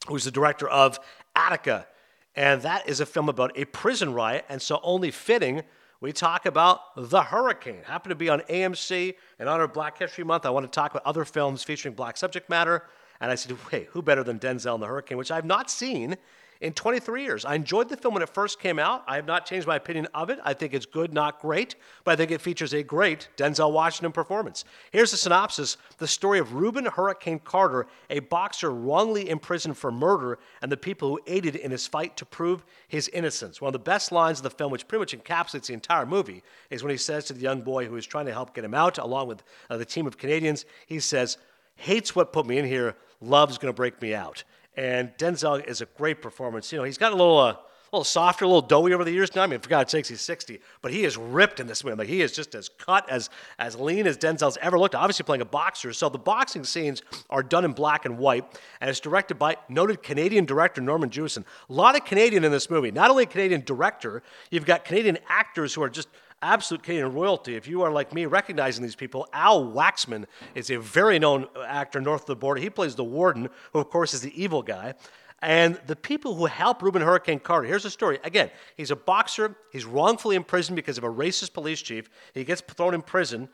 [0.09, 0.99] who's the director of
[1.37, 1.87] Attica.
[2.35, 5.65] And that is a film about a prison riot, and so only fitting
[6.03, 7.79] we talk about The Hurricane.
[7.87, 10.45] Happened to be on AMC in honor of Black History Month.
[10.45, 12.83] I want to talk about other films featuring black subject matter.
[13.21, 16.17] And I said, hey, who better than Denzel in The Hurricane, which I've not seen
[16.63, 17.45] in 23 years.
[17.45, 19.03] I enjoyed the film when it first came out.
[19.09, 20.39] I have not changed my opinion of it.
[20.45, 24.13] I think it's good, not great, but I think it features a great Denzel Washington
[24.13, 24.65] performance.
[24.93, 30.39] Here's the synopsis the story of Rubin Hurricane Carter, a boxer wrongly imprisoned for murder,
[30.63, 33.61] and the people who aided in his fight to prove his innocence.
[33.61, 36.45] One of the best lines of the film, which pretty much encapsulates the entire movie,
[36.71, 38.75] is when he says to the young boy who is trying to help get him
[38.75, 41.39] out, along with uh, the team of Canadians, he says,
[41.75, 44.45] Hates what put me in here, love's gonna break me out.
[44.77, 46.73] And Denzel is a great performance.
[46.73, 49.13] You know, he's got a little, uh, a little softer, a little doughy over the
[49.13, 49.43] years now.
[49.43, 51.97] I mean, for God's sakes, he's 60, but he is ripped in this movie.
[51.97, 54.95] Like, he is just as cut, as as lean as Denzel's ever looked.
[54.95, 58.47] Obviously, playing a boxer, so the boxing scenes are done in black and white,
[58.81, 61.45] and it's directed by noted Canadian director Norman Jewison.
[61.69, 62.91] A lot of Canadian in this movie.
[62.91, 66.09] Not only a Canadian director, you've got Canadian actors who are just
[66.43, 67.55] absolute Canadian royalty.
[67.55, 72.01] If you are like me recognizing these people, Al Waxman is a very known actor
[72.01, 72.61] north of the border.
[72.61, 74.95] He plays the warden, who, of course, is the evil guy.
[75.41, 78.21] And the people who help Rubin Hurricane Carter, here's the story.
[78.23, 79.57] Again, he's a boxer.
[79.73, 82.09] He's wrongfully imprisoned because of a racist police chief.
[82.33, 83.49] He gets thrown in prison.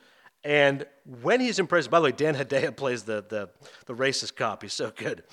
[0.44, 0.87] And
[1.22, 3.48] when he's in prison, by the way, Dan Hedaya plays the, the,
[3.87, 4.62] the racist cop.
[4.62, 5.24] He's so good.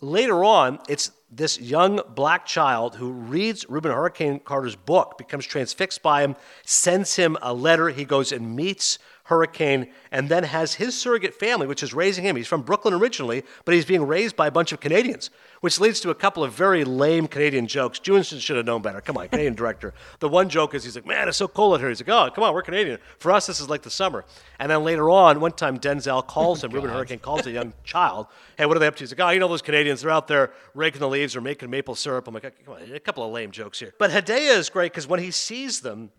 [0.00, 6.02] Later on, it's this young black child who reads Rubin Hurricane Carter's book, becomes transfixed
[6.02, 7.88] by him, sends him a letter.
[7.88, 12.34] He goes and meets Hurricane, and then has his surrogate family, which is raising him.
[12.34, 15.28] He's from Brooklyn originally, but he's being raised by a bunch of Canadians,
[15.60, 17.98] which leads to a couple of very lame Canadian jokes.
[17.98, 19.02] Jewison should have known better.
[19.02, 19.92] Come on, Canadian director.
[20.20, 21.90] The one joke is he's like, man, it's so cold out here.
[21.90, 23.00] He's like, oh, come on, we're Canadian.
[23.18, 24.24] For us, this is like the summer.
[24.58, 27.74] And then later on, one time Denzel calls him, oh, Rubin Hurricane calls a young
[27.84, 29.00] child, hey, what are they up to?
[29.00, 31.68] He's like, oh, you know those Canadians, they're out there raking the leaves or making
[31.68, 32.28] maple syrup.
[32.28, 33.92] I'm like, come on, a couple of lame jokes here.
[33.98, 36.12] But Hedaya is great because when he sees them,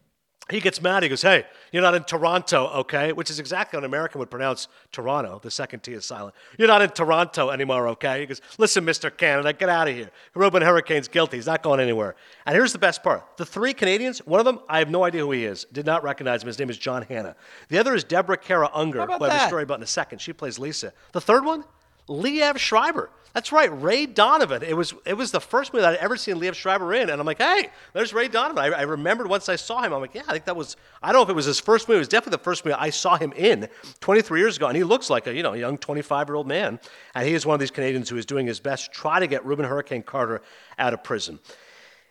[0.52, 1.04] he gets mad.
[1.04, 3.12] He goes, Hey, you're not in Toronto, okay?
[3.14, 5.40] Which is exactly how an American would pronounce Toronto.
[5.42, 6.34] The second T is silent.
[6.58, 8.22] You're not in Toronto anymore, okay?
[8.22, 9.16] He goes, Listen, Mr.
[9.16, 10.10] Canada, get out of here.
[10.34, 11.38] Rubin Hurricane's guilty.
[11.38, 12.16] He's not going anywhere.
[12.46, 15.22] And here's the best part the three Canadians, one of them, I have no idea
[15.22, 15.66] who he is.
[15.72, 16.48] Did not recognize him.
[16.48, 17.36] His name is John Hannah.
[17.70, 19.46] The other is Deborah Kara Unger, who I have that?
[19.46, 20.20] a story about in a second.
[20.20, 20.94] She plays Lisa.
[21.12, 21.64] The third one,
[22.10, 23.10] Liev Schreiber.
[23.34, 24.64] That's right, Ray Donovan.
[24.64, 27.22] It was it was the first movie that I'd ever seen Liev Schreiber in, and
[27.22, 28.58] I'm like, hey, there's Ray Donovan.
[28.58, 29.94] I, I remembered once I saw him.
[29.94, 30.76] I'm like, yeah, I think that was.
[31.04, 31.98] I don't know if it was his first movie.
[31.98, 33.70] It was definitely the first movie I saw him in
[34.00, 36.80] 23 years ago, and he looks like a you know young 25 year old man,
[37.14, 39.28] and he is one of these Canadians who is doing his best to try to
[39.28, 40.42] get Rubin Hurricane Carter
[40.80, 41.40] out of prison.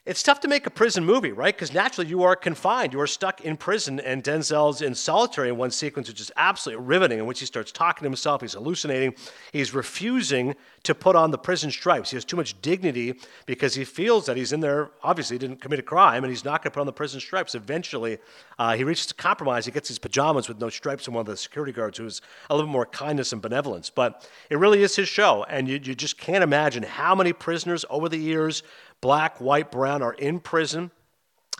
[0.08, 1.54] It's tough to make a prison movie, right?
[1.54, 2.94] Because naturally you are confined.
[2.94, 6.82] You are stuck in prison, and Denzel's in solitary in one sequence, which is absolutely
[6.82, 8.40] riveting, in which he starts talking to himself.
[8.40, 9.14] He's hallucinating.
[9.52, 12.08] He's refusing to put on the prison stripes.
[12.08, 14.92] He has too much dignity because he feels that he's in there.
[15.02, 17.20] Obviously, he didn't commit a crime, and he's not going to put on the prison
[17.20, 17.54] stripes.
[17.54, 18.16] Eventually,
[18.58, 19.66] uh, he reaches a compromise.
[19.66, 22.56] He gets his pajamas with no stripes from one of the security guards, who's a
[22.56, 23.90] little more kindness and benevolence.
[23.90, 27.84] But it really is his show, and you, you just can't imagine how many prisoners
[27.90, 28.62] over the years
[29.00, 30.90] black, white, brown, are in prison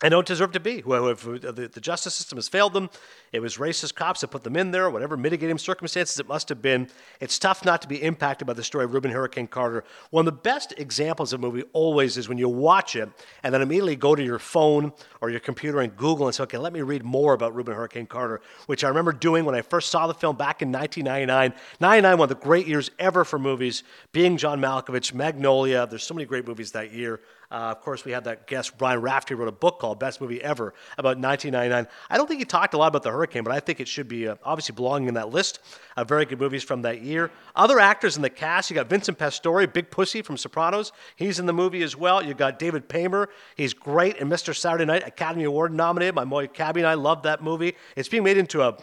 [0.02, 0.80] and don't deserve to be.
[0.80, 2.88] The justice system has failed them.
[3.32, 6.62] It was racist cops that put them in there, whatever mitigating circumstances it must have
[6.62, 6.88] been.
[7.20, 9.84] It's tough not to be impacted by the story of Rubin Hurricane Carter.
[10.10, 13.08] One of the best examples of a movie always is when you watch it
[13.42, 16.58] and then immediately go to your phone or your computer and Google and say, okay,
[16.58, 19.90] let me read more about Rubin Hurricane Carter, which I remember doing when I first
[19.90, 21.58] saw the film back in 1999.
[21.80, 23.82] 99, one of the great years ever for movies,
[24.12, 25.86] being John Malkovich, Magnolia.
[25.88, 27.20] There's so many great movies that year.
[27.50, 30.42] Uh, of course, we had that guest, Brian Raftery, wrote a book called Best Movie
[30.42, 31.88] Ever about 1999.
[32.10, 34.06] I don't think he talked a lot about the hurricane, but I think it should
[34.06, 35.60] be uh, obviously belonging in that list
[35.96, 37.30] of very good movies from that year.
[37.56, 40.92] Other actors in the cast, you got Vincent Pastore, Big Pussy from Sopranos.
[41.16, 42.22] He's in the movie as well.
[42.22, 43.28] You got David Paymer.
[43.56, 44.54] He's great in Mr.
[44.54, 46.14] Saturday Night, Academy Award nominated.
[46.14, 47.76] My boy Cabby and I love that movie.
[47.96, 48.76] It's being made into a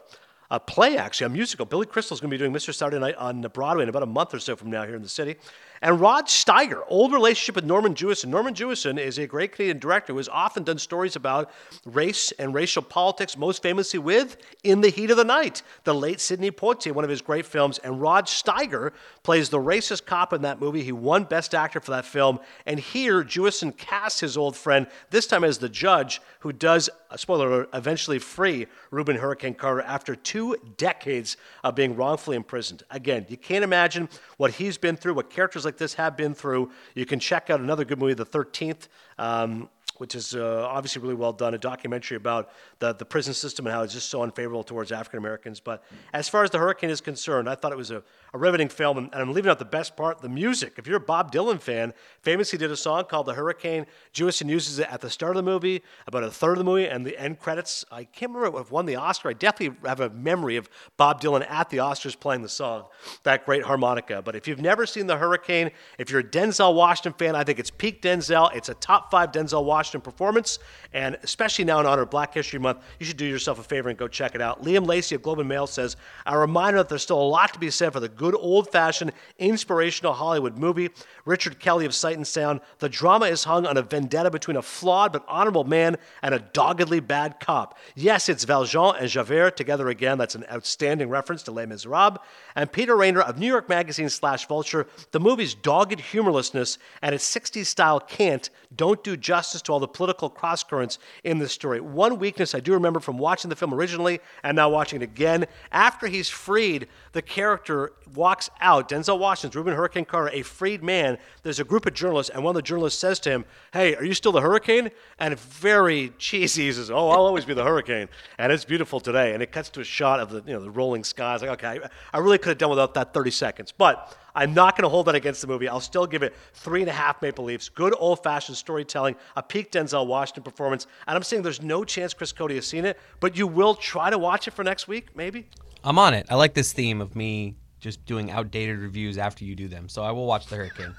[0.51, 1.65] a play, actually, a musical.
[1.65, 2.73] Billy Crystal's going to be doing Mr.
[2.73, 5.09] Saturday Night on Broadway in about a month or so from now here in the
[5.09, 5.37] city.
[5.81, 8.29] And Rod Steiger, old relationship with Norman Jewison.
[8.29, 11.51] Norman Jewison is a great Canadian director who has often done stories about
[11.85, 16.21] race and racial politics, most famously with In the Heat of the Night, the late
[16.21, 17.77] Sidney Poitier, one of his great films.
[17.79, 20.81] And Rod Steiger plays the racist cop in that movie.
[20.81, 22.39] He won Best Actor for that film.
[22.65, 27.17] And here, Jewison casts his old friend, this time as the judge, who does, uh,
[27.17, 32.83] spoiler alert, eventually free Rubin Hurricane Carter after two decades of being wrongfully imprisoned.
[32.89, 36.71] Again, you can't imagine what he's been through, what characters like this have been through.
[36.93, 38.87] You can check out another good movie, The 13th.
[39.17, 43.65] Um, which is uh, obviously really well done, a documentary about the, the prison system
[43.65, 45.59] and how it's just so unfavorable towards African Americans.
[45.59, 48.03] But as far as the hurricane is concerned, I thought it was a,
[48.33, 50.73] a riveting film, and, and, I'm leaving out the best part the music.
[50.77, 53.85] If you're a Bob Dylan fan, famously did a song called The Hurricane.
[54.13, 56.87] Jewison uses it at the start of the movie, about a third of the movie,
[56.87, 57.85] and the end credits.
[57.91, 59.29] I can't remember if won the Oscar.
[59.29, 62.85] I definitely have a memory of Bob Dylan at the Oscars playing the song,
[63.23, 64.21] that great harmonica.
[64.21, 67.59] But if you've never seen The Hurricane, if you're a Denzel Washington fan, I think
[67.59, 68.53] it's peak Denzel.
[68.55, 70.57] It's a top five Denzel Washington Washington performance.
[70.93, 73.87] And especially now in honor of Black History Month, you should do yourself a favor
[73.87, 74.63] and go check it out.
[74.63, 75.95] Liam Lacey of Globe and Mail says,
[76.25, 79.11] A reminder that there's still a lot to be said for the good old fashioned,
[79.37, 80.89] inspirational Hollywood movie.
[81.23, 84.63] Richard Kelly of Sight and Sound, the drama is hung on a vendetta between a
[84.63, 87.77] flawed but honorable man and a doggedly bad cop.
[87.93, 90.17] Yes, it's Valjean and Javert together again.
[90.17, 92.17] That's an outstanding reference to Les Miserables.
[92.55, 97.29] And Peter Rainer of New York Magazine slash Vulture, the movie's dogged humorlessness and its
[97.31, 101.81] 60s style cant don't do justice to all the political crosscurrents in this story.
[101.81, 105.47] One weakness I do remember from watching the film originally and now watching it again,
[105.73, 108.87] after he's freed, the character walks out.
[108.87, 111.17] Denzel Washington's Rubin Hurricane Carter, a freed man.
[111.43, 114.05] There's a group of journalists, and one of the journalists says to him, Hey, are
[114.05, 114.91] you still the hurricane?
[115.19, 118.07] And very cheesy, he says, Oh, I'll always be the hurricane.
[118.37, 119.33] And it's beautiful today.
[119.33, 121.41] And it cuts to a shot of the, you know, the rolling skies.
[121.41, 123.73] Like, okay, I really could have done without that 30 seconds.
[123.77, 125.67] But I'm not going to hold that against the movie.
[125.67, 127.69] I'll still give it three and a half Maple Leafs.
[127.69, 130.87] Good old fashioned storytelling, a peak Denzel Washington performance.
[131.07, 134.09] And I'm saying there's no chance Chris Cote has seen it, but you will try
[134.09, 135.47] to watch it for next week, maybe?
[135.83, 136.27] I'm on it.
[136.29, 139.87] I like this theme of me just doing outdated reviews after you do them.
[139.87, 140.95] So I will watch The Hurricane.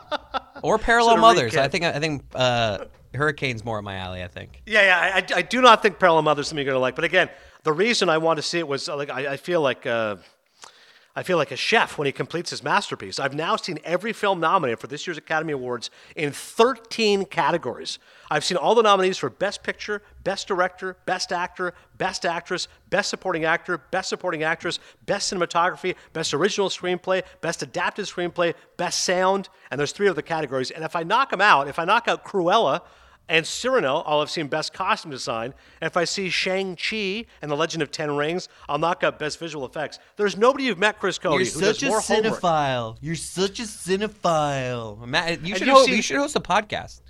[0.62, 1.52] or Parallel so Mothers.
[1.52, 1.60] Recap.
[1.60, 2.84] I think I think uh,
[3.14, 4.22] Hurricane's more at my alley.
[4.22, 4.62] I think.
[4.66, 5.14] Yeah, yeah.
[5.14, 6.96] I, I do not think Parallel Mothers is something you're gonna like.
[6.96, 7.30] But again,
[7.62, 9.86] the reason I want to see it was like I, I feel like.
[9.86, 10.16] Uh,
[11.18, 13.18] I feel like a chef when he completes his masterpiece.
[13.18, 17.98] I've now seen every film nominated for this year's Academy Awards in 13 categories.
[18.30, 23.08] I've seen all the nominees for Best Picture, Best Director, Best Actor, Best Actress, Best
[23.08, 29.48] Supporting Actor, Best Supporting Actress, Best Cinematography, Best Original Screenplay, Best Adapted Screenplay, Best Sound,
[29.70, 30.70] and there's three other categories.
[30.70, 32.82] And if I knock them out, if I knock out Cruella,
[33.28, 35.54] and Cyrano, I'll have seen Best Costume Design.
[35.80, 39.38] And if I see Shang-Chi and The Legend of Ten Rings, I'll knock out Best
[39.38, 39.98] Visual Effects.
[40.16, 42.82] There's nobody you've met, Chris Cote, You're such a cinephile.
[42.82, 42.98] Homework.
[43.00, 45.06] You're such a cinephile.
[45.06, 45.96] Matt, you, should host, seen...
[45.96, 47.00] you should host a podcast.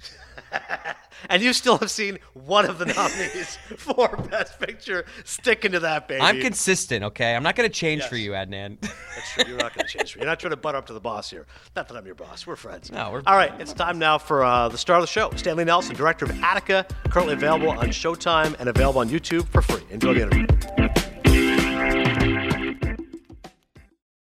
[1.30, 5.04] and you still have seen one of the nominees for Best Picture.
[5.24, 6.20] Sticking to that, baby.
[6.20, 7.34] I'm consistent, okay?
[7.34, 8.08] I'm not going to change yes.
[8.08, 8.80] for you, Adnan.
[8.80, 9.44] That's true.
[9.48, 10.22] You're not going to change for you.
[10.22, 11.46] You're not trying to butt up to the boss here.
[11.74, 12.46] Not that I'm your boss.
[12.46, 12.90] We're friends.
[12.90, 13.22] No, we're.
[13.26, 16.24] All right, it's time now for uh, the star of the show, Stanley Nelson, director
[16.24, 19.82] of Attica, currently available on Showtime and available on YouTube for free.
[19.90, 20.46] Enjoy the interview.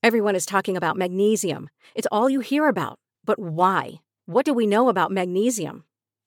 [0.02, 1.68] Everyone is talking about magnesium.
[1.94, 2.98] It's all you hear about.
[3.24, 4.00] But why?
[4.24, 5.84] What do we know about magnesium?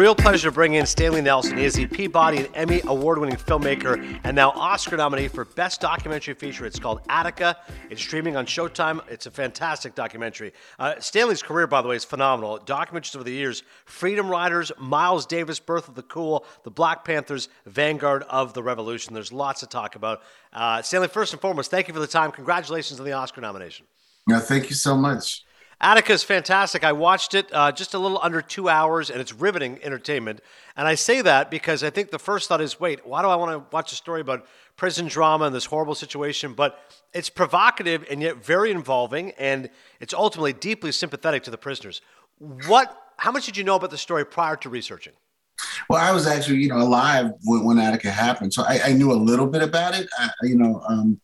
[0.00, 1.58] Real pleasure to bring in Stanley Nelson.
[1.58, 5.82] He is the Peabody and Emmy award winning filmmaker and now Oscar nominee for Best
[5.82, 6.64] Documentary Feature.
[6.64, 7.58] It's called Attica.
[7.90, 9.06] It's streaming on Showtime.
[9.10, 10.54] It's a fantastic documentary.
[10.78, 12.58] Uh, Stanley's career, by the way, is phenomenal.
[12.60, 17.50] Documentaries over the years Freedom Riders, Miles Davis, Birth of the Cool, The Black Panthers,
[17.66, 19.12] Vanguard of the Revolution.
[19.12, 20.22] There's lots to talk about.
[20.50, 22.32] Uh, Stanley, first and foremost, thank you for the time.
[22.32, 23.84] Congratulations on the Oscar nomination.
[24.26, 25.44] Yeah, thank you so much.
[25.82, 26.84] Attica is fantastic.
[26.84, 30.40] I watched it uh, just a little under two hours, and it's riveting entertainment.
[30.76, 33.36] And I say that because I think the first thought is, wait, why do I
[33.36, 36.52] want to watch a story about prison drama and this horrible situation?
[36.52, 36.78] But
[37.14, 42.02] it's provocative and yet very involving, and it's ultimately deeply sympathetic to the prisoners.
[42.38, 42.94] What?
[43.16, 45.14] How much did you know about the story prior to researching?
[45.88, 49.12] Well, I was actually, you know, alive when, when Attica happened, so I, I, knew
[49.12, 50.08] a little bit about it.
[50.18, 51.20] I, you know, um,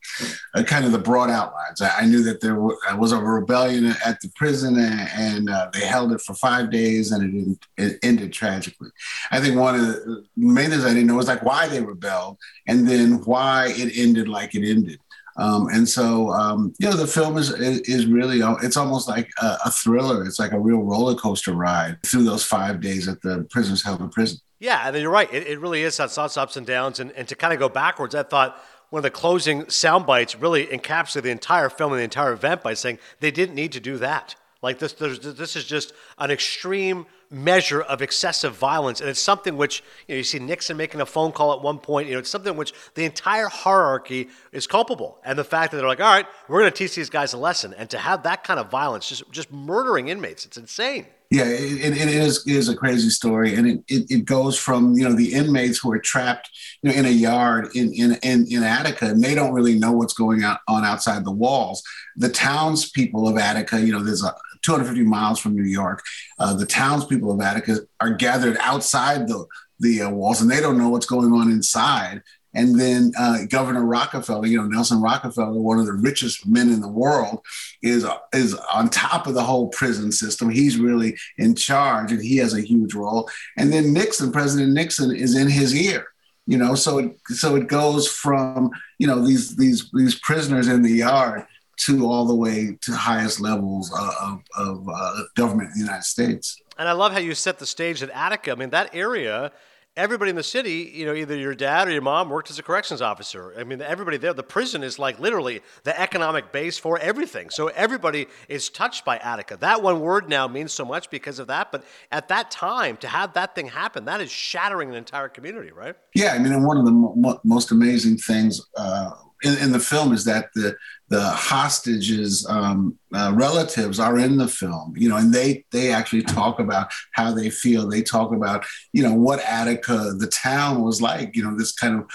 [0.53, 1.81] uh, kind of the broad outlines.
[1.81, 5.49] I, I knew that there was, uh, was, a rebellion at the prison, and, and
[5.49, 8.89] uh, they held it for five days, and it, it, ended tragically.
[9.31, 12.37] I think one of the main things I didn't know was like why they rebelled,
[12.67, 14.99] and then why it ended like it ended.
[15.37, 19.57] Um, and so, um, you know, the film is is really it's almost like a,
[19.65, 20.25] a, thriller.
[20.25, 24.01] It's like a real roller coaster ride through those five days at the prisoners held
[24.01, 24.39] in prison.
[24.59, 25.31] Yeah, and you're right.
[25.31, 26.99] It, it really is of ups and downs.
[26.99, 30.35] And, and to kind of go backwards, I thought one of the closing sound bites
[30.35, 33.79] really encapsulated the entire film and the entire event by saying they didn't need to
[33.79, 34.35] do that.
[34.61, 39.83] Like this, this is just an extreme measure of excessive violence, and it's something which
[40.07, 42.07] you, know, you see Nixon making a phone call at one point.
[42.07, 45.87] You know, it's something which the entire hierarchy is culpable, and the fact that they're
[45.87, 48.43] like, "All right, we're going to teach these guys a lesson," and to have that
[48.43, 51.05] kind of violence, just just murdering inmates, it's insane.
[51.29, 54.93] Yeah, it, it is it is a crazy story, and it, it, it goes from
[54.93, 56.49] you know the inmates who are trapped
[56.81, 59.91] you know in a yard in in in, in Attica, and they don't really know
[59.91, 61.83] what's going on outside the walls.
[62.15, 64.33] The townspeople of Attica, you know, there's a
[64.67, 66.03] 250 miles from New York.
[66.39, 69.45] Uh, the townspeople of Attica are gathered outside the
[69.79, 72.21] the uh, walls, and they don't know what's going on inside.
[72.53, 76.81] And then uh, Governor Rockefeller, you know, Nelson Rockefeller, one of the richest men in
[76.81, 77.39] the world,
[77.81, 80.49] is is on top of the whole prison system.
[80.49, 83.29] He's really in charge, and he has a huge role.
[83.55, 86.07] And then Nixon, President Nixon, is in his ear.
[86.45, 90.81] You know, so it so it goes from you know these these these prisoners in
[90.81, 91.45] the yard
[91.77, 96.61] to all the way to highest levels of, of uh, government in the United States.
[96.77, 98.51] And I love how you set the stage at Attica.
[98.51, 99.51] I mean, that area
[99.97, 102.63] everybody in the city, you know, either your dad or your mom worked as a
[102.63, 103.53] corrections officer.
[103.57, 107.49] I mean, everybody there, the prison is like literally the economic base for everything.
[107.49, 109.57] So everybody is touched by Attica.
[109.57, 111.71] That one word now means so much because of that.
[111.71, 115.71] But at that time, to have that thing happen, that is shattering an entire community,
[115.71, 115.95] right?
[116.13, 119.11] Yeah, I mean, and one of the mo- most amazing things uh,
[119.43, 120.75] in, in, the film is that the
[121.09, 126.23] the hostages um, uh, relatives are in the film you know and they they actually
[126.23, 127.87] talk about how they feel.
[127.87, 131.99] They talk about you know what attica the town was like you know this kind
[131.99, 132.09] of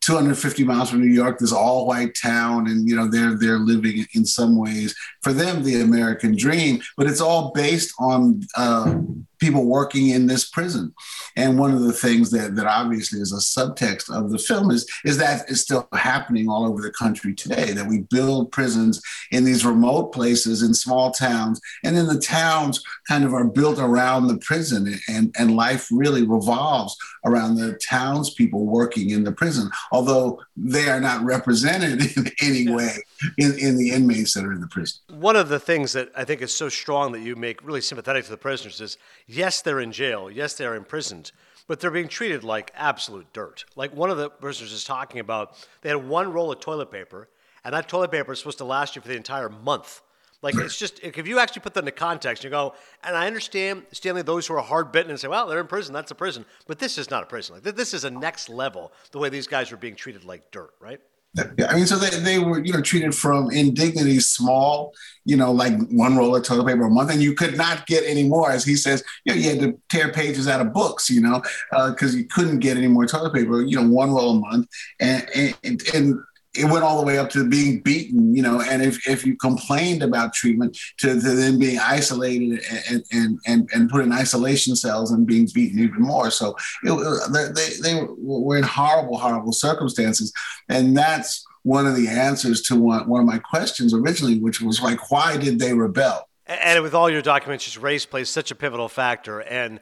[0.00, 4.06] 250 miles from New York, this all white town, and you know they're they're living
[4.14, 4.94] in some ways.
[5.22, 8.94] For them the American dream, but it's all based on uh,
[9.38, 10.94] people working in this prison.
[11.36, 14.86] And one of the things that, that obviously is a subtext of the film is,
[15.04, 19.44] is that is still happening all over the country today, that we build prisons in
[19.44, 21.60] these remote places in small towns.
[21.84, 26.26] And then the towns kind of are built around the prison and, and life really
[26.26, 32.68] revolves around the townspeople working in the prison, although they are not represented in any
[32.68, 32.96] way
[33.38, 34.98] in, in the inmates that are in the prison.
[35.10, 38.24] One of the things that I think is so strong that you make really sympathetic
[38.24, 41.30] to the prisoners is yes, they're in jail, yes, they're imprisoned,
[41.68, 43.64] but they're being treated like absolute dirt.
[43.76, 47.28] Like one of the prisoners is talking about, they had one roll of toilet paper,
[47.62, 50.00] and that toilet paper is supposed to last you for the entire month.
[50.40, 53.82] Like it's just if you actually put that into context, you go, and I understand
[53.92, 56.44] Stanley, those who are hard bitten and say, well, they're in prison, that's a prison,
[56.66, 57.56] but this is not a prison.
[57.56, 60.70] Like this is a next level the way these guys are being treated like dirt,
[60.80, 61.00] right?
[61.36, 64.92] I mean, so they, they were, you know, treated from indignities small,
[65.24, 68.02] you know, like one roll of toilet paper a month, and you could not get
[68.04, 68.50] any more.
[68.50, 71.42] As he says, you know, you had to tear pages out of books, you know,
[71.70, 74.68] because uh, you couldn't get any more toilet paper, you know, one roll a month.
[75.00, 75.28] And,
[75.62, 76.14] and, and
[76.54, 79.36] it went all the way up to being beaten, you know, and if, if you
[79.36, 84.74] complained about treatment to, to then being isolated and, and, and, and put in isolation
[84.74, 86.30] cells and being beaten even more.
[86.30, 90.32] So it, uh, they, they were in horrible, horrible circumstances.
[90.68, 94.80] And that's one of the answers to one, one of my questions originally, which was
[94.80, 96.28] like, why did they rebel?
[96.46, 99.40] And with all your documentaries, race plays such a pivotal factor.
[99.40, 99.80] And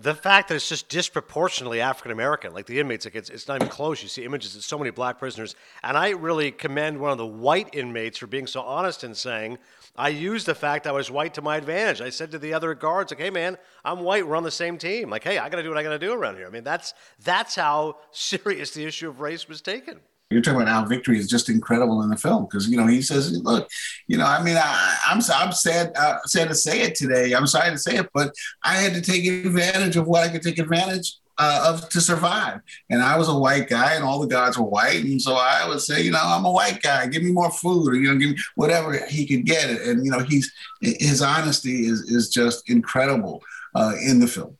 [0.00, 3.56] The fact that it's just disproportionately African American, like the inmates, like it's, it's not
[3.56, 4.00] even close.
[4.00, 5.56] You see images of so many black prisoners.
[5.82, 9.58] And I really commend one of the white inmates for being so honest and saying,
[9.96, 12.00] I used the fact I was white to my advantage.
[12.00, 14.78] I said to the other guards, like, hey man, I'm white, we're on the same
[14.78, 15.10] team.
[15.10, 16.46] Like, hey, I gotta do what I gotta do around here.
[16.46, 19.98] I mean, that's that's how serious the issue of race was taken.
[20.30, 23.00] You're talking about Al Victory is just incredible in the film because you know he
[23.00, 23.66] says, "Look,
[24.08, 27.32] you know, I mean, I, am I'm, I'm sad uh, sad to say it today.
[27.32, 30.42] I'm sorry to say it, but I had to take advantage of what I could
[30.42, 32.60] take advantage uh, of to survive.
[32.90, 35.66] And I was a white guy, and all the guards were white, and so I
[35.66, 37.06] would say, you know, I'm a white guy.
[37.06, 39.70] Give me more food, or you know, give me whatever he could get.
[39.70, 43.42] It, and you know, he's his honesty is is just incredible
[43.74, 44.58] uh, in the film.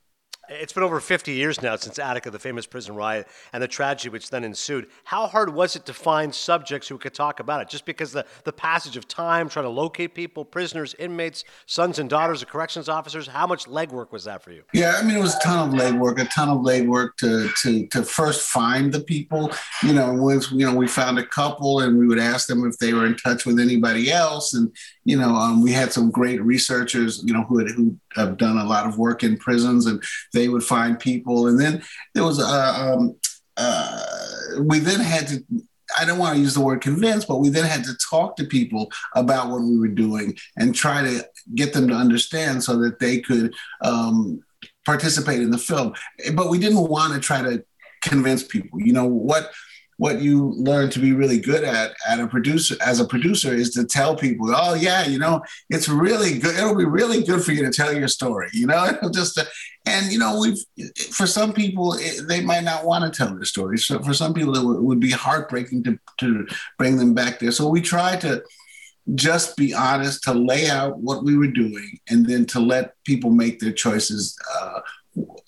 [0.50, 4.08] It's been over 50 years now since Attica, the famous prison riot, and the tragedy
[4.08, 4.88] which then ensued.
[5.04, 7.68] How hard was it to find subjects who could talk about it?
[7.68, 12.08] Just because the, the passage of time, trying to locate people, prisoners, inmates, sons and
[12.08, 14.62] daughters of corrections officers, how much legwork was that for you?
[14.72, 17.86] Yeah, I mean, it was a ton of legwork, a ton of legwork to, to,
[17.88, 19.52] to first find the people.
[19.82, 22.78] You know, once, you know, we found a couple and we would ask them if
[22.78, 24.54] they were in touch with anybody else.
[24.54, 28.36] And, you know, um, we had some great researchers, you know, who, had, who have
[28.36, 30.02] done a lot of work in prisons and
[30.32, 31.46] they would find people.
[31.46, 31.82] And then
[32.14, 33.16] there was, uh, um,
[33.56, 34.04] uh,
[34.60, 35.44] we then had to,
[35.98, 38.44] I don't want to use the word convince, but we then had to talk to
[38.44, 42.98] people about what we were doing and try to get them to understand so that
[42.98, 44.42] they could um,
[44.84, 45.94] participate in the film.
[46.34, 47.64] But we didn't want to try to
[48.02, 48.80] convince people.
[48.80, 49.50] You know what?
[49.98, 53.70] What you learn to be really good at at a producer as a producer is
[53.70, 55.40] to tell people oh yeah you know
[55.70, 58.86] it's really good it'll be really good for you to tell your story you know
[58.86, 59.44] it'll just uh,
[59.86, 60.58] and you know we've
[61.10, 64.34] for some people it, they might not want to tell their story so for some
[64.34, 66.46] people it, w- it would be heartbreaking to, to
[66.76, 67.52] bring them back there.
[67.52, 68.42] So we try to
[69.14, 73.30] just be honest to lay out what we were doing and then to let people
[73.30, 74.80] make their choices uh,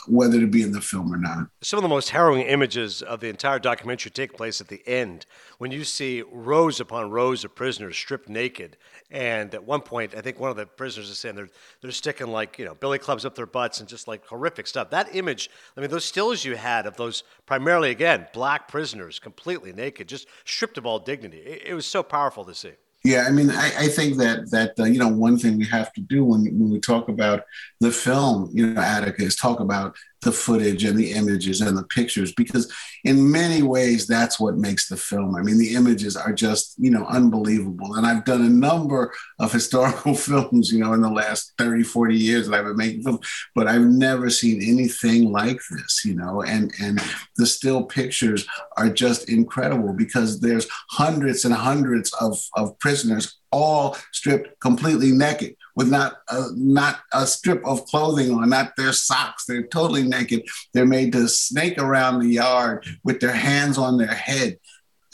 [0.06, 1.48] whether to be in the film or not.
[1.62, 5.26] Some of the most harrowing images of the entire documentary take place at the end
[5.58, 8.76] when you see rows upon rows of prisoners stripped naked.
[9.10, 11.50] And at one point, I think one of the prisoners is saying they're,
[11.80, 14.90] they're sticking like, you know, billy clubs up their butts and just like horrific stuff.
[14.90, 19.72] That image, I mean, those stills you had of those primarily, again, black prisoners completely
[19.72, 22.72] naked, just stripped of all dignity, it, it was so powerful to see.
[23.02, 25.90] Yeah, I mean, I, I think that that uh, you know one thing we have
[25.94, 27.44] to do when when we talk about
[27.80, 31.84] the film, you know, Attica is talk about the footage and the images and the
[31.84, 32.72] pictures because
[33.04, 35.34] in many ways that's what makes the film.
[35.36, 37.94] I mean the images are just you know unbelievable.
[37.94, 42.16] And i've done a number of historical films you know in the last 30 40
[42.16, 46.42] years that i've been making films but i've never seen anything like this you know
[46.42, 47.00] and and
[47.36, 48.46] the still pictures
[48.76, 55.54] are just incredible because there's hundreds and hundreds of of prisoners all stripped completely naked
[55.80, 59.46] with not a, not a strip of clothing on, not their socks.
[59.46, 60.42] They're totally naked.
[60.74, 64.58] They're made to snake around the yard with their hands on their head.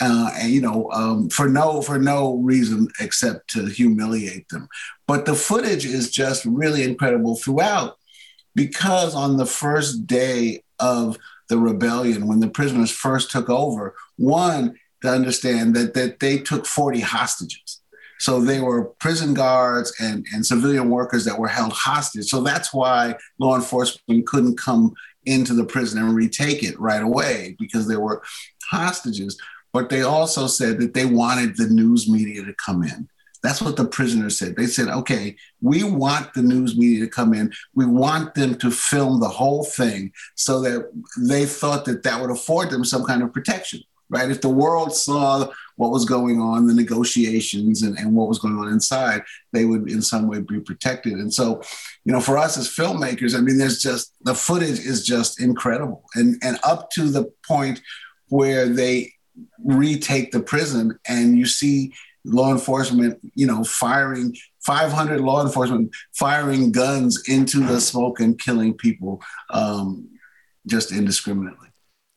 [0.01, 4.67] Uh, and you know, um, for no for no reason except to humiliate them.
[5.07, 7.97] But the footage is just really incredible throughout,
[8.57, 11.17] because on the first day of
[11.49, 16.67] the rebellion, when the prisoners first took over, one to understand that that they took
[16.67, 17.81] forty hostages.
[18.19, 22.27] So they were prison guards and, and civilian workers that were held hostage.
[22.27, 24.95] So that's why law enforcement couldn't come
[25.27, 28.23] into the prison and retake it right away because they were
[28.71, 29.39] hostages.
[29.73, 33.09] But they also said that they wanted the news media to come in.
[33.43, 34.57] That's what the prisoners said.
[34.57, 37.53] They said, okay, we want the news media to come in.
[37.75, 42.31] We want them to film the whole thing so that they thought that that would
[42.31, 44.31] afford them some kind of protection, right?
[44.31, 48.57] If the world saw what was going on, the negotiations, and, and what was going
[48.57, 51.15] on inside, they would in some way be protected.
[51.15, 51.63] And so,
[52.05, 56.05] you know, for us as filmmakers, I mean, there's just the footage is just incredible,
[56.15, 57.81] and and up to the point
[58.29, 59.13] where they
[59.65, 61.93] retake the prison, and you see
[62.25, 64.35] law enforcement, you know, firing
[64.65, 70.09] 500 law enforcement firing guns into the smoke and killing people um,
[70.67, 71.66] just indiscriminately.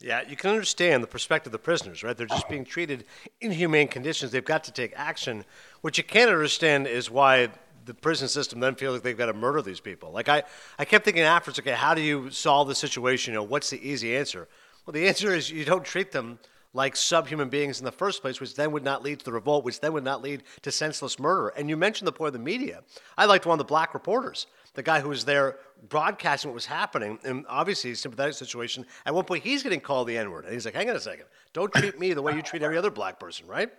[0.01, 2.15] Yeah, you can understand the perspective of the prisoners, right?
[2.15, 3.03] They're just being treated
[3.41, 4.31] in inhumane conditions.
[4.31, 5.43] They've got to take action.
[5.81, 7.49] What you can't understand is why
[7.85, 10.11] the prison system then feels like they've got to murder these people.
[10.11, 10.43] Like I,
[10.77, 13.33] I kept thinking afterwards, okay, how do you solve the situation?
[13.33, 14.47] You know, what's the easy answer?
[14.85, 16.39] Well, the answer is you don't treat them
[16.73, 19.65] like subhuman beings in the first place, which then would not lead to the revolt,
[19.65, 21.49] which then would not lead to senseless murder.
[21.49, 22.83] And you mentioned the point of the media.
[23.17, 24.47] I liked one of the black reporters
[24.79, 25.57] the guy who was there
[25.89, 28.85] broadcasting what was happening, and obviously sympathetic situation.
[29.05, 31.01] At one point, he's getting called the N word, and he's like, "Hang on a
[31.01, 33.69] second, don't treat me the way you treat every other black person, right?"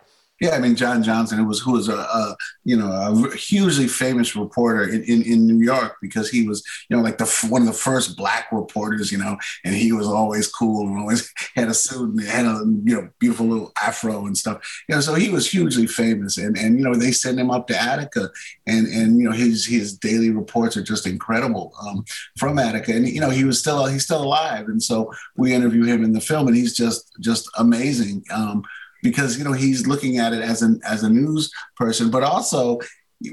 [0.40, 3.86] Yeah, I mean John Johnson, who was who was a, a you know a hugely
[3.86, 7.60] famous reporter in, in, in New York because he was you know like the one
[7.60, 9.36] of the first black reporters, you know,
[9.66, 13.10] and he was always cool and always had a suit and had a you know
[13.18, 14.66] beautiful little afro and stuff.
[14.88, 17.66] You know, so he was hugely famous, and and you know they send him up
[17.66, 18.30] to Attica,
[18.66, 22.02] and and you know his his daily reports are just incredible um,
[22.38, 25.84] from Attica, and you know he was still he's still alive, and so we interview
[25.84, 28.24] him in the film, and he's just just amazing.
[28.32, 28.64] Um,
[29.02, 32.78] because you know he's looking at it as an as a news person, but also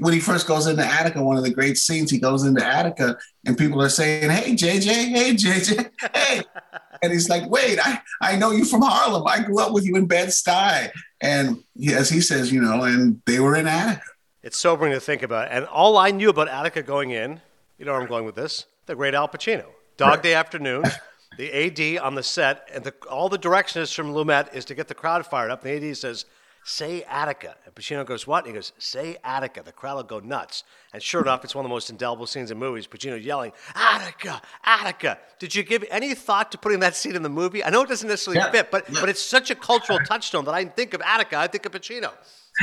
[0.00, 3.16] when he first goes into Attica, one of the great scenes, he goes into Attica
[3.46, 6.42] and people are saying, Hey, JJ, hey, JJ, hey.
[7.02, 9.26] and he's like, Wait, I, I know you from Harlem.
[9.26, 10.90] I grew up with you in Bed-Stuy.
[11.22, 14.02] And he, as he says, you know, and they were in Attica.
[14.42, 15.48] It's sobering to think about.
[15.50, 17.40] And all I knew about Attica going in,
[17.78, 19.64] you know where I'm going with this, the great Al Pacino.
[19.96, 20.22] Dog right.
[20.22, 20.84] Day Afternoon.
[21.38, 24.74] the AD on the set, and the, all the direction is from Lumet is to
[24.74, 25.64] get the crowd fired up.
[25.64, 26.24] And the AD says,
[26.64, 27.54] say Attica.
[27.64, 28.44] And Pacino goes, what?
[28.44, 29.62] And he goes, say Attica.
[29.62, 30.64] The crowd will go nuts.
[30.92, 32.88] And sure enough, it's one of the most indelible scenes in movies.
[32.88, 35.18] Pacino yelling, Attica, Attica.
[35.38, 37.62] Did you give any thought to putting that scene in the movie?
[37.62, 38.50] I know it doesn't necessarily yeah.
[38.50, 41.64] fit, but, but it's such a cultural touchstone that I think of Attica, I think
[41.66, 42.10] of Pacino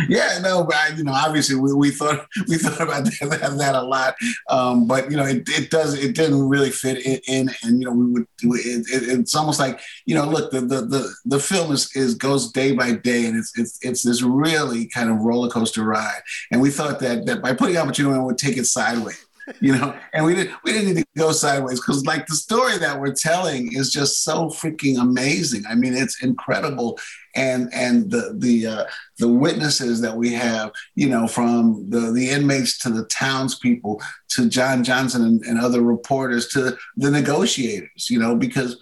[0.10, 3.76] yeah, no, but I, you know, obviously we, we thought we thought about that, that
[3.76, 4.16] a lot,
[4.50, 7.88] um, but you know, it, it does it didn't really fit in, in and you
[7.88, 11.40] know, we would it, it, it's almost like you know, look, the, the the the
[11.40, 15.18] film is is goes day by day, and it's it's it's this really kind of
[15.18, 16.22] roller coaster ride,
[16.52, 19.25] and we thought that that by putting Al Pacino in would take it sideways
[19.60, 22.78] you know, and we didn't we didn't need to go sideways because like the story
[22.78, 25.64] that we're telling is just so freaking amazing.
[25.68, 27.00] I mean, it's incredible,
[27.36, 28.86] and and the the uh,
[29.20, 34.50] the witnesses that we have, you know, from the the inmates to the townspeople to
[34.50, 38.82] John Johnson and, and other reporters to the negotiators, you know, because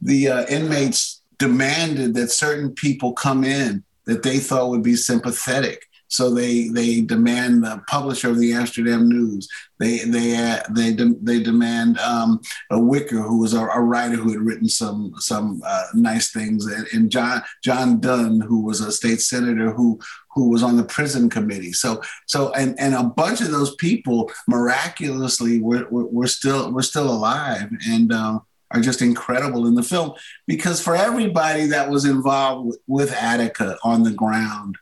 [0.00, 5.86] the uh, inmates demanded that certain people come in that they thought would be sympathetic
[6.14, 9.48] so they they demand the publisher of the Amsterdam News.
[9.80, 12.40] They they uh, they de- they demand um,
[12.70, 16.66] a Wicker, who was a, a, writer who had written some some uh, nice things,
[16.66, 19.98] and, and, John John Dunne, who was a state senator who
[20.34, 21.72] who was on the prison committee.
[21.72, 26.82] So so and and a bunch of those people miraculously were were, were still were
[26.82, 28.12] still alive and.
[28.12, 28.38] Uh,
[28.70, 30.12] are just incredible in the film
[30.48, 34.76] because for everybody that was involved with, with Attica on the ground,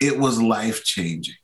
[0.00, 1.34] it was life changing.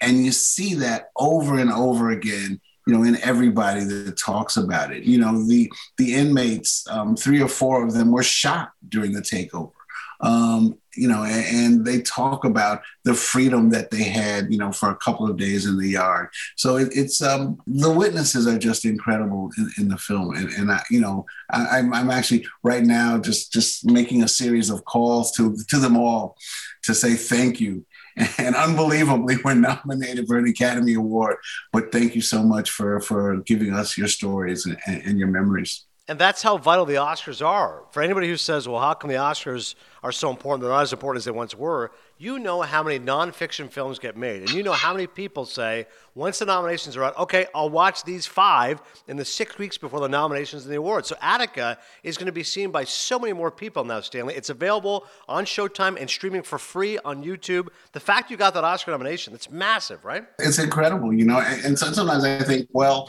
[0.00, 4.92] And you see that over and over again, you know, in everybody that talks about
[4.92, 5.04] it.
[5.04, 9.20] You know, the the inmates, um, three or four of them were shot during the
[9.20, 9.72] takeover.
[10.20, 14.90] Um, you know, and, they talk about the freedom that they had, you know, for
[14.90, 16.28] a couple of days in the yard.
[16.56, 20.70] So it, it's um, the witnesses are just incredible in, in the film, and, and
[20.70, 24.84] I, you know, I, I'm, I'm actually right now just just making a series of
[24.84, 26.36] calls to to them all
[26.84, 27.84] to say thank you.
[28.36, 31.36] And unbelievably, we're nominated for an Academy Award.
[31.72, 35.86] But thank you so much for for giving us your stories and, and your memories.
[36.08, 37.84] And that's how vital the Oscars are.
[37.92, 40.62] For anybody who says, well, how come the Oscars are so important?
[40.62, 41.92] They're not as important as they once were.
[42.18, 44.42] You know how many nonfiction films get made.
[44.42, 45.86] And you know how many people say,
[46.16, 50.00] once the nominations are out, okay, I'll watch these five in the six weeks before
[50.00, 51.06] the nominations and the awards.
[51.06, 54.34] So Attica is going to be seen by so many more people now, Stanley.
[54.34, 57.68] It's available on Showtime and streaming for free on YouTube.
[57.92, 60.24] The fact you got that Oscar nomination, that's massive, right?
[60.40, 61.38] It's incredible, you know.
[61.38, 63.08] And sometimes I think, well,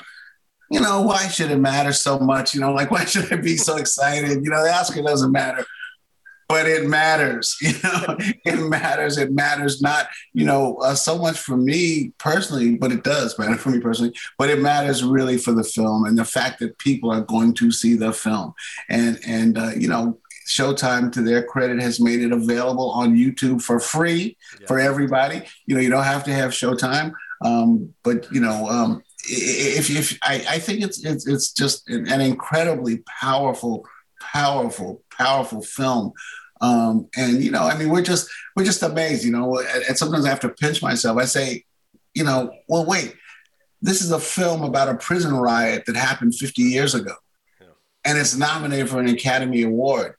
[0.73, 2.53] you know, why should it matter so much?
[2.53, 4.43] You know, like why should I be so excited?
[4.43, 5.65] You know, the Oscar doesn't matter,
[6.49, 7.55] but it matters.
[7.61, 9.17] You know, it matters.
[9.17, 13.55] It matters not, you know, uh, so much for me personally, but it does matter
[13.55, 14.13] for me personally.
[14.37, 17.71] But it matters really for the film and the fact that people are going to
[17.71, 18.53] see the film,
[18.89, 23.61] and and uh, you know, Showtime, to their credit, has made it available on YouTube
[23.61, 24.67] for free yeah.
[24.67, 25.43] for everybody.
[25.65, 27.13] You know, you don't have to have Showtime,
[27.43, 32.07] um, but you know, um, if, if I, I think it's, it's it's just an,
[32.11, 33.85] an incredibly powerful,
[34.21, 36.13] powerful, powerful film.
[36.61, 39.59] Um, and you know, I mean, we're just we're just amazed, you know.
[39.59, 41.17] And, sometimes I have to pinch myself.
[41.17, 41.63] I say,
[42.13, 43.15] you know, well, wait,
[43.81, 47.15] this is a film about a prison riot that happened 50 years ago,
[47.59, 47.67] yeah.
[48.05, 50.15] and it's nominated for an Academy Award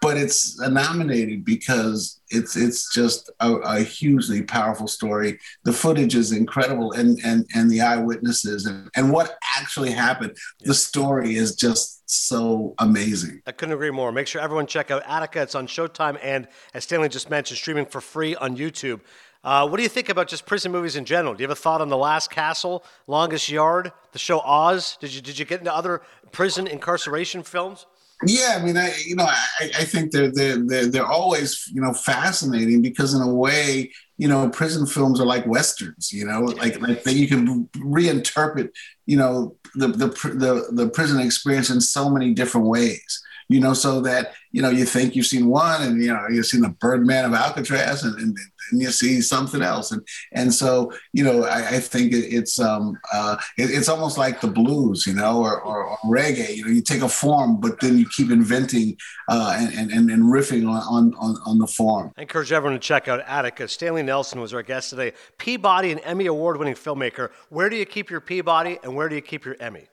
[0.00, 5.38] but it's nominated because it's it's just a, a, hugely powerful story.
[5.64, 10.36] The footage is incredible, and and and the eyewitnesses and, and what actually happened.
[10.60, 10.68] Yeah.
[10.68, 13.42] The story is just so amazing.
[13.46, 14.12] I couldn't agree more.
[14.12, 15.42] Make sure everyone check out Attica.
[15.42, 19.00] It's on Showtime, and as Stanley just mentioned, streaming for free on YouTube.
[19.44, 21.32] Uh, what do you think about just prison movies in general?
[21.32, 24.98] Do you have a thought on The Last Castle, Longest Yard, the show Oz?
[25.00, 27.86] Did you did you get into other prison incarceration films?
[28.24, 31.82] Yeah, I mean, I you know, I, I think they're, they're they're they're always you
[31.82, 36.12] know fascinating because in a way, you know, prison films are like westerns.
[36.12, 38.70] You know, like like that you can reinterpret
[39.04, 43.74] you know the the the the prison experience in so many different ways you know,
[43.74, 46.70] so that, you know, you think you've seen one and, you know, you've seen the
[46.70, 48.36] Birdman of Alcatraz and, and,
[48.70, 49.92] and you see something else.
[49.92, 54.18] And, and so, you know, I, I think it, it's, um, uh, it, it's almost
[54.18, 57.60] like the blues, you know, or, or, or, reggae, you know, you take a form,
[57.60, 58.96] but then you keep inventing
[59.28, 62.12] uh, and, and, and riffing on, on, on the form.
[62.16, 63.68] I encourage everyone to check out Attica.
[63.68, 65.12] Stanley Nelson was our guest today.
[65.38, 67.30] Peabody, and Emmy award winning filmmaker.
[67.48, 69.86] Where do you keep your Peabody and where do you keep your Emmy?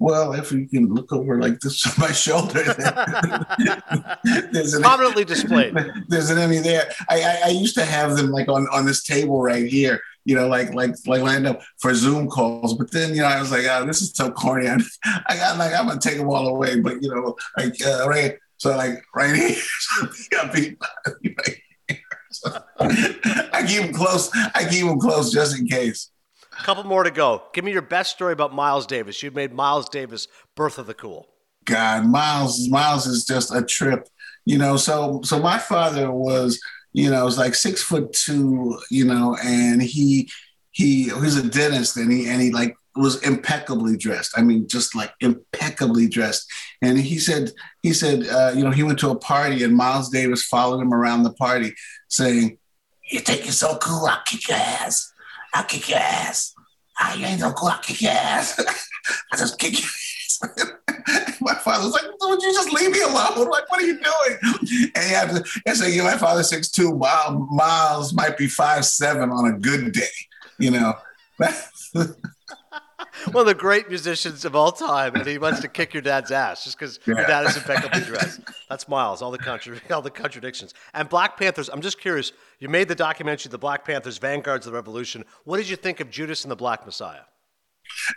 [0.00, 2.64] Well, if you can look over like this on my shoulder,
[4.50, 5.76] there's an prominently displayed.
[6.08, 6.90] There's an Emmy there.
[7.08, 10.34] I, I, I, used to have them like on, on this table right here, you
[10.34, 12.74] know, like like like lined up for Zoom calls.
[12.78, 14.68] But then you know, I was like, oh, this is so corny.
[14.68, 14.78] I,
[15.28, 16.80] I got like I'm gonna take them all away.
[16.80, 19.56] But you know, like uh, right, so like right here,
[20.32, 20.76] right here.
[22.32, 24.30] So, I keep them close.
[24.54, 26.10] I keep them close just in case.
[26.62, 27.42] Couple more to go.
[27.52, 29.22] Give me your best story about Miles Davis.
[29.22, 31.28] You've made Miles Davis birth of the cool.
[31.64, 34.08] God, Miles, Miles is just a trip.
[34.44, 36.60] You know, so so my father was,
[36.92, 40.30] you know, was like six foot two, you know, and he
[40.70, 44.36] he he's a dentist and he and he like was impeccably dressed.
[44.36, 46.50] I mean, just like impeccably dressed.
[46.82, 47.52] And he said,
[47.82, 50.92] he said, uh, you know, he went to a party and Miles Davis followed him
[50.92, 51.72] around the party
[52.08, 52.58] saying,
[53.10, 55.12] you think you're so cool, I'll kick your ass.
[55.52, 56.54] I'll kick your ass.
[56.98, 57.68] Ah, I ain't no cool.
[57.68, 58.58] I'll kick your ass.
[59.32, 60.70] I just kick your ass.
[61.40, 63.48] my father's like, would you just leave me alone?
[63.48, 64.90] Like, what are you doing?
[64.94, 66.94] And had to, and so, you my father's six two.
[66.94, 70.02] Miles might be five seven on a good day,
[70.58, 70.94] you know.
[73.32, 76.30] one of the great musicians of all time, and he wants to kick your dad's
[76.30, 77.16] ass just because yeah.
[77.16, 78.40] your dad is impeccably dressed.
[78.68, 79.22] That's Miles.
[79.22, 80.74] All the contra- all the contradictions.
[80.94, 81.68] And Black Panthers.
[81.68, 82.32] I'm just curious.
[82.58, 85.24] You made the documentary, The Black Panthers: Vanguards of the Revolution.
[85.44, 87.22] What did you think of Judas and the Black Messiah?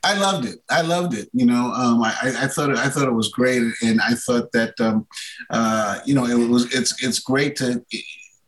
[0.04, 0.60] I loved it.
[0.70, 1.30] I loved it.
[1.34, 4.52] You know, um, I, I, thought it, I thought it was great, and I thought
[4.52, 5.08] that um,
[5.50, 7.84] uh, you know it was it's it's great to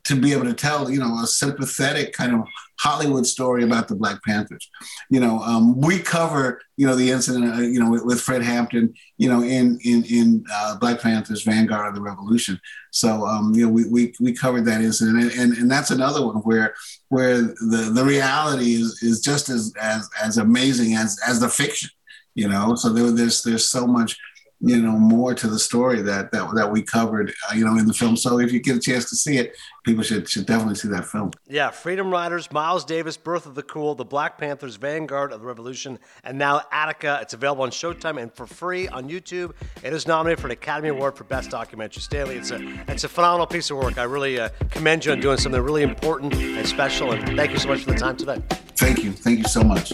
[0.06, 2.48] to be able to tell you know a sympathetic kind of
[2.80, 4.70] Hollywood story about the Black Panthers.
[5.10, 8.44] You know, um, we cover you know the incident uh, you know with, with, Fred
[8.44, 12.60] Hampton you know in in in uh, Black Panthers Vanguard of the Revolution.
[12.92, 16.26] So um, you know we, we we covered that incident and, and and that's another
[16.26, 16.74] one where
[17.10, 21.90] where the the reality is is just as as as amazing as as the fiction.
[22.36, 24.18] You know, so there, there's there's so much
[24.62, 27.86] you know more to the story that that, that we covered uh, you know in
[27.86, 28.16] the film.
[28.16, 31.06] So if you get a chance to see it people should should definitely see that
[31.06, 31.32] film.
[31.48, 35.48] Yeah freedom riders miles davis birth of the cool the black panthers vanguard of the
[35.48, 37.20] revolution and now attica.
[37.22, 39.54] It's available on showtime and for free on youtube.
[39.84, 42.02] It is nominated for an academy award for best documentary.
[42.02, 43.98] Stanley it's a it's a phenomenal piece of work.
[43.98, 47.60] I really uh, commend you on doing something really important and special and thank you
[47.60, 48.42] so much for the time today.
[48.78, 49.12] Thank you.
[49.12, 49.94] Thank you so much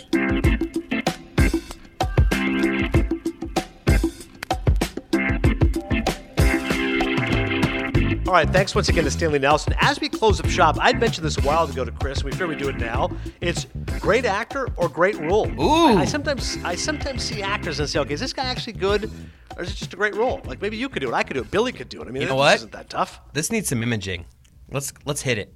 [8.32, 9.74] All right, thanks once again to Stanley Nelson.
[9.82, 12.24] As we close up shop, I'd mentioned this a while ago to Chris.
[12.24, 13.12] We figured we do it now.
[13.42, 13.68] It's
[14.00, 15.52] great actor or great role.
[15.60, 15.98] Ooh.
[15.98, 19.12] I, I, sometimes I sometimes see actors and say, okay, is this guy actually good,
[19.58, 20.40] or is it just a great role?
[20.46, 22.08] Like maybe you could do it, I could do it, Billy could do it.
[22.08, 22.56] I mean, you know what?
[22.56, 23.20] Isn't that tough?
[23.34, 24.24] This needs some imaging.
[24.72, 25.54] Let's let's hit it.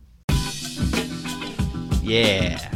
[2.03, 2.73] Yeah,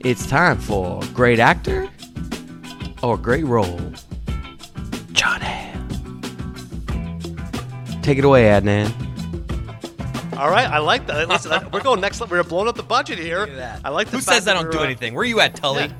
[0.00, 1.88] it's time for great actor
[3.02, 3.80] or great role.
[8.02, 8.92] Take it away, Adnan.
[10.36, 11.28] All right, I like that.
[11.28, 12.20] Listen, we're going next.
[12.28, 13.48] We're blowing up the budget here.
[13.84, 15.14] I like the Who says I don't do uh, anything?
[15.14, 15.84] Where are you at, Tully?
[15.84, 15.92] Yeah,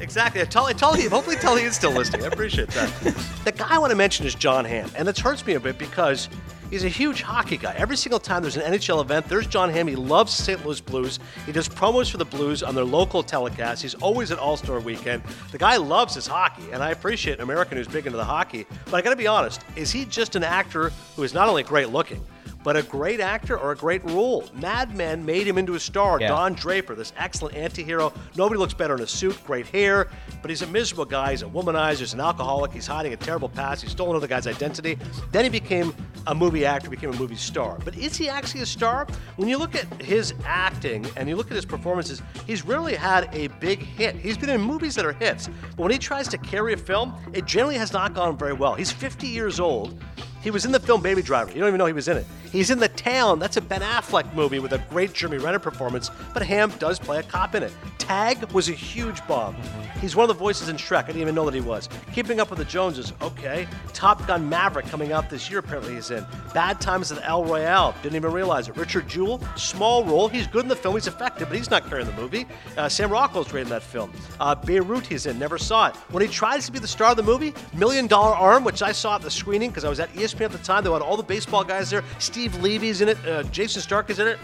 [0.00, 0.44] exactly.
[0.46, 1.02] Tully, Tully.
[1.06, 2.24] Hopefully, Tully is still listening.
[2.24, 2.90] I appreciate that.
[3.44, 5.76] the guy I want to mention is Jon Hamm, and it hurts me a bit
[5.76, 6.30] because
[6.70, 7.74] He's a huge hockey guy.
[7.76, 9.88] Every single time there's an NHL event, there's Jon Hamm.
[9.88, 10.64] He loves St.
[10.64, 11.18] Louis Blues.
[11.44, 13.82] He does promos for the Blues on their local telecast.
[13.82, 15.24] He's always at All Star Weekend.
[15.50, 18.66] The guy loves his hockey, and I appreciate an American who's big into the hockey.
[18.84, 21.64] But I got to be honest, is he just an actor who is not only
[21.64, 22.24] great looking,
[22.62, 24.44] but a great actor or a great role.
[24.54, 26.20] Mad Men made him into a star.
[26.20, 26.28] Yeah.
[26.28, 28.12] Don Draper, this excellent anti-hero.
[28.36, 30.08] Nobody looks better in a suit, great hair,
[30.42, 31.30] but he's a miserable guy.
[31.30, 34.46] He's a womanizer, he's an alcoholic, he's hiding a terrible past, He stole another guy's
[34.46, 34.98] identity.
[35.32, 35.94] Then he became
[36.26, 37.78] a movie actor, became a movie star.
[37.84, 39.06] But is he actually a star?
[39.36, 43.34] When you look at his acting and you look at his performances, he's rarely had
[43.34, 44.16] a big hit.
[44.16, 47.14] He's been in movies that are hits, but when he tries to carry a film,
[47.32, 48.74] it generally has not gone very well.
[48.74, 49.98] He's 50 years old
[50.42, 51.50] He was in the film Baby Driver.
[51.50, 52.26] You don't even know he was in it.
[52.50, 53.38] He's in The Town.
[53.38, 57.18] That's a Ben Affleck movie with a great Jeremy Renner performance, but Hamm does play
[57.18, 57.72] a cop in it.
[57.98, 59.54] Tag was a huge bomb.
[60.00, 61.04] He's one of the voices in Shrek.
[61.04, 61.88] I didn't even know that he was.
[62.12, 63.68] Keeping Up with the Joneses, okay.
[63.92, 66.26] Top Gun Maverick coming out this year, apparently he's in.
[66.52, 68.76] Bad Times at El Royale, didn't even realize it.
[68.76, 70.26] Richard Jewell, small role.
[70.26, 72.46] He's good in the film, he's effective, but he's not carrying the movie.
[72.76, 74.12] Uh, Sam Rockwell's great in that film.
[74.40, 75.96] Uh, Beirut, he's in, never saw it.
[76.10, 78.90] When he tries to be the star of the movie, Million Dollar Arm, which I
[78.90, 81.16] saw at the screening because I was at ESPN at the time, they had all
[81.16, 82.04] the baseball guys there.
[82.18, 84.38] Steve Levy's in it, uh, Jason Stark is in it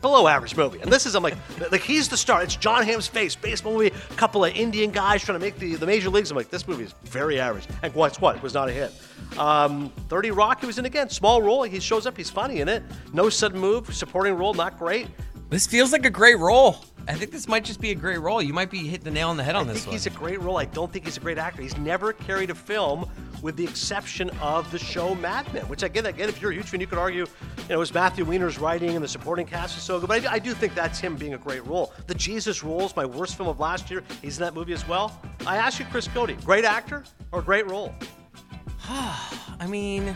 [0.00, 0.80] below average movie.
[0.80, 1.36] And this is, I'm like,
[1.70, 2.42] like he's the star.
[2.42, 5.74] It's Jon Hamm's face, baseball movie, a couple of Indian guys trying to make the,
[5.74, 6.30] the major leagues.
[6.30, 7.66] I'm like, this movie is very average.
[7.82, 8.36] And what's what?
[8.36, 8.92] It was not a hit.
[9.38, 11.08] Um, 30 Rock, he was in again.
[11.10, 11.62] Small role.
[11.62, 12.16] He shows up.
[12.16, 12.82] He's funny in it.
[13.12, 13.94] No sudden move.
[13.94, 15.08] Supporting role, not great.
[15.50, 16.76] This feels like a great role.
[17.08, 18.40] I think this might just be a great role.
[18.40, 19.92] You might be hitting the nail on the head on I this think one.
[19.94, 20.58] he's a great role.
[20.58, 21.60] I don't think he's a great actor.
[21.60, 23.10] He's never carried a film
[23.42, 26.66] with the exception of the show Mad Men, which again, again, if you're a huge
[26.66, 27.26] fan, you could argue, you
[27.68, 30.08] know, it was Matthew Weiner's writing and the supporting cast is so good.
[30.08, 31.92] But I, I do think that's him being a great role.
[32.06, 35.20] The Jesus Rolls, my worst film of last year, he's in that movie as well.
[35.48, 37.92] I ask you, Chris Cote, great actor or great role?
[38.88, 40.14] I mean,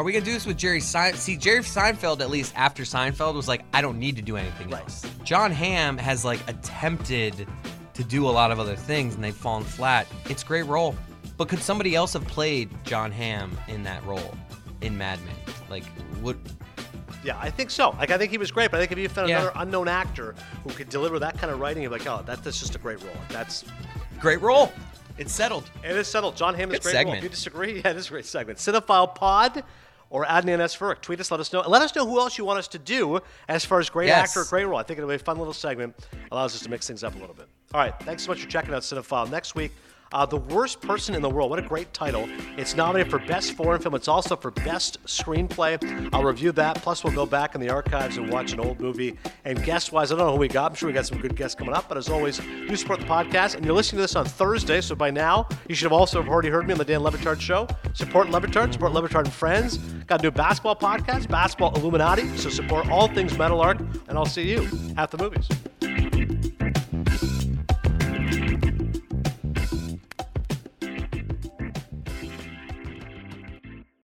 [0.00, 1.12] are we gonna do this with Jerry Sein?
[1.14, 4.70] See, Jerry Seinfeld, at least after Seinfeld, was like, I don't need to do anything
[4.70, 4.80] Right.
[4.80, 5.04] else.
[5.24, 7.46] Jon Hamm has like attempted
[7.92, 10.06] to do a lot of other things, and they've fallen flat.
[10.30, 10.96] It's a great role,
[11.36, 14.34] but could somebody else have played Jon Hamm in that role
[14.80, 15.34] in Mad Men?
[15.68, 15.84] Like,
[16.22, 16.38] would
[17.22, 17.90] Yeah, I think so.
[17.98, 19.40] Like, I think he was great, but I think if you found Yeah.
[19.42, 20.34] another unknown actor
[20.64, 23.02] who could deliver that kind of writing, you're like, oh, that, that's just a great
[23.02, 23.12] role.
[23.28, 23.62] That's
[24.18, 24.72] great role?
[25.18, 25.70] It's settled.
[25.84, 26.34] It is settled.
[26.34, 26.92] Jon Hamm is Good great.
[26.94, 27.00] Role.
[27.00, 27.18] segment.
[27.18, 28.58] If you disagree, yeah, it is a great segment.
[28.58, 29.62] Cinephile Pod
[30.10, 30.76] or Adnan S.
[30.76, 31.00] Virk.
[31.00, 31.60] Tweet us, let us know.
[31.62, 34.08] And let us know who else you want us to do as far as great
[34.08, 34.28] Yes.
[34.36, 34.78] actor, great role.
[34.78, 35.96] I think it'll be a fun little segment.
[36.32, 37.46] Allows us to mix things up a little bit.
[37.72, 37.94] All right.
[38.02, 39.30] Thanks so much for checking out Cinephile.
[39.30, 39.72] Next week,
[40.12, 41.50] uh, The Worst Person in the World.
[41.50, 42.28] What a great title.
[42.56, 43.94] It's nominated for Best Foreign Film.
[43.94, 46.10] It's also for Best Screenplay.
[46.12, 46.76] I'll review that.
[46.82, 49.18] Plus, we'll go back in the archives and watch an old movie.
[49.44, 50.72] And guest wise, I don't know who we got.
[50.72, 51.88] I'm sure we got some good guests coming up.
[51.88, 53.54] But as always, do support the podcast.
[53.54, 54.80] And you're listening to this on Thursday.
[54.80, 57.40] So by now, you should have also already heard me on the Dan Le Batard
[57.40, 57.68] Show.
[57.94, 59.78] Support Le Batard, support Le Batard and Friends.
[60.06, 62.36] Got a new basketball podcast, Basketball Illuminati.
[62.36, 63.78] So support all things Meadowlark.
[64.08, 66.79] And I'll see you at the movies.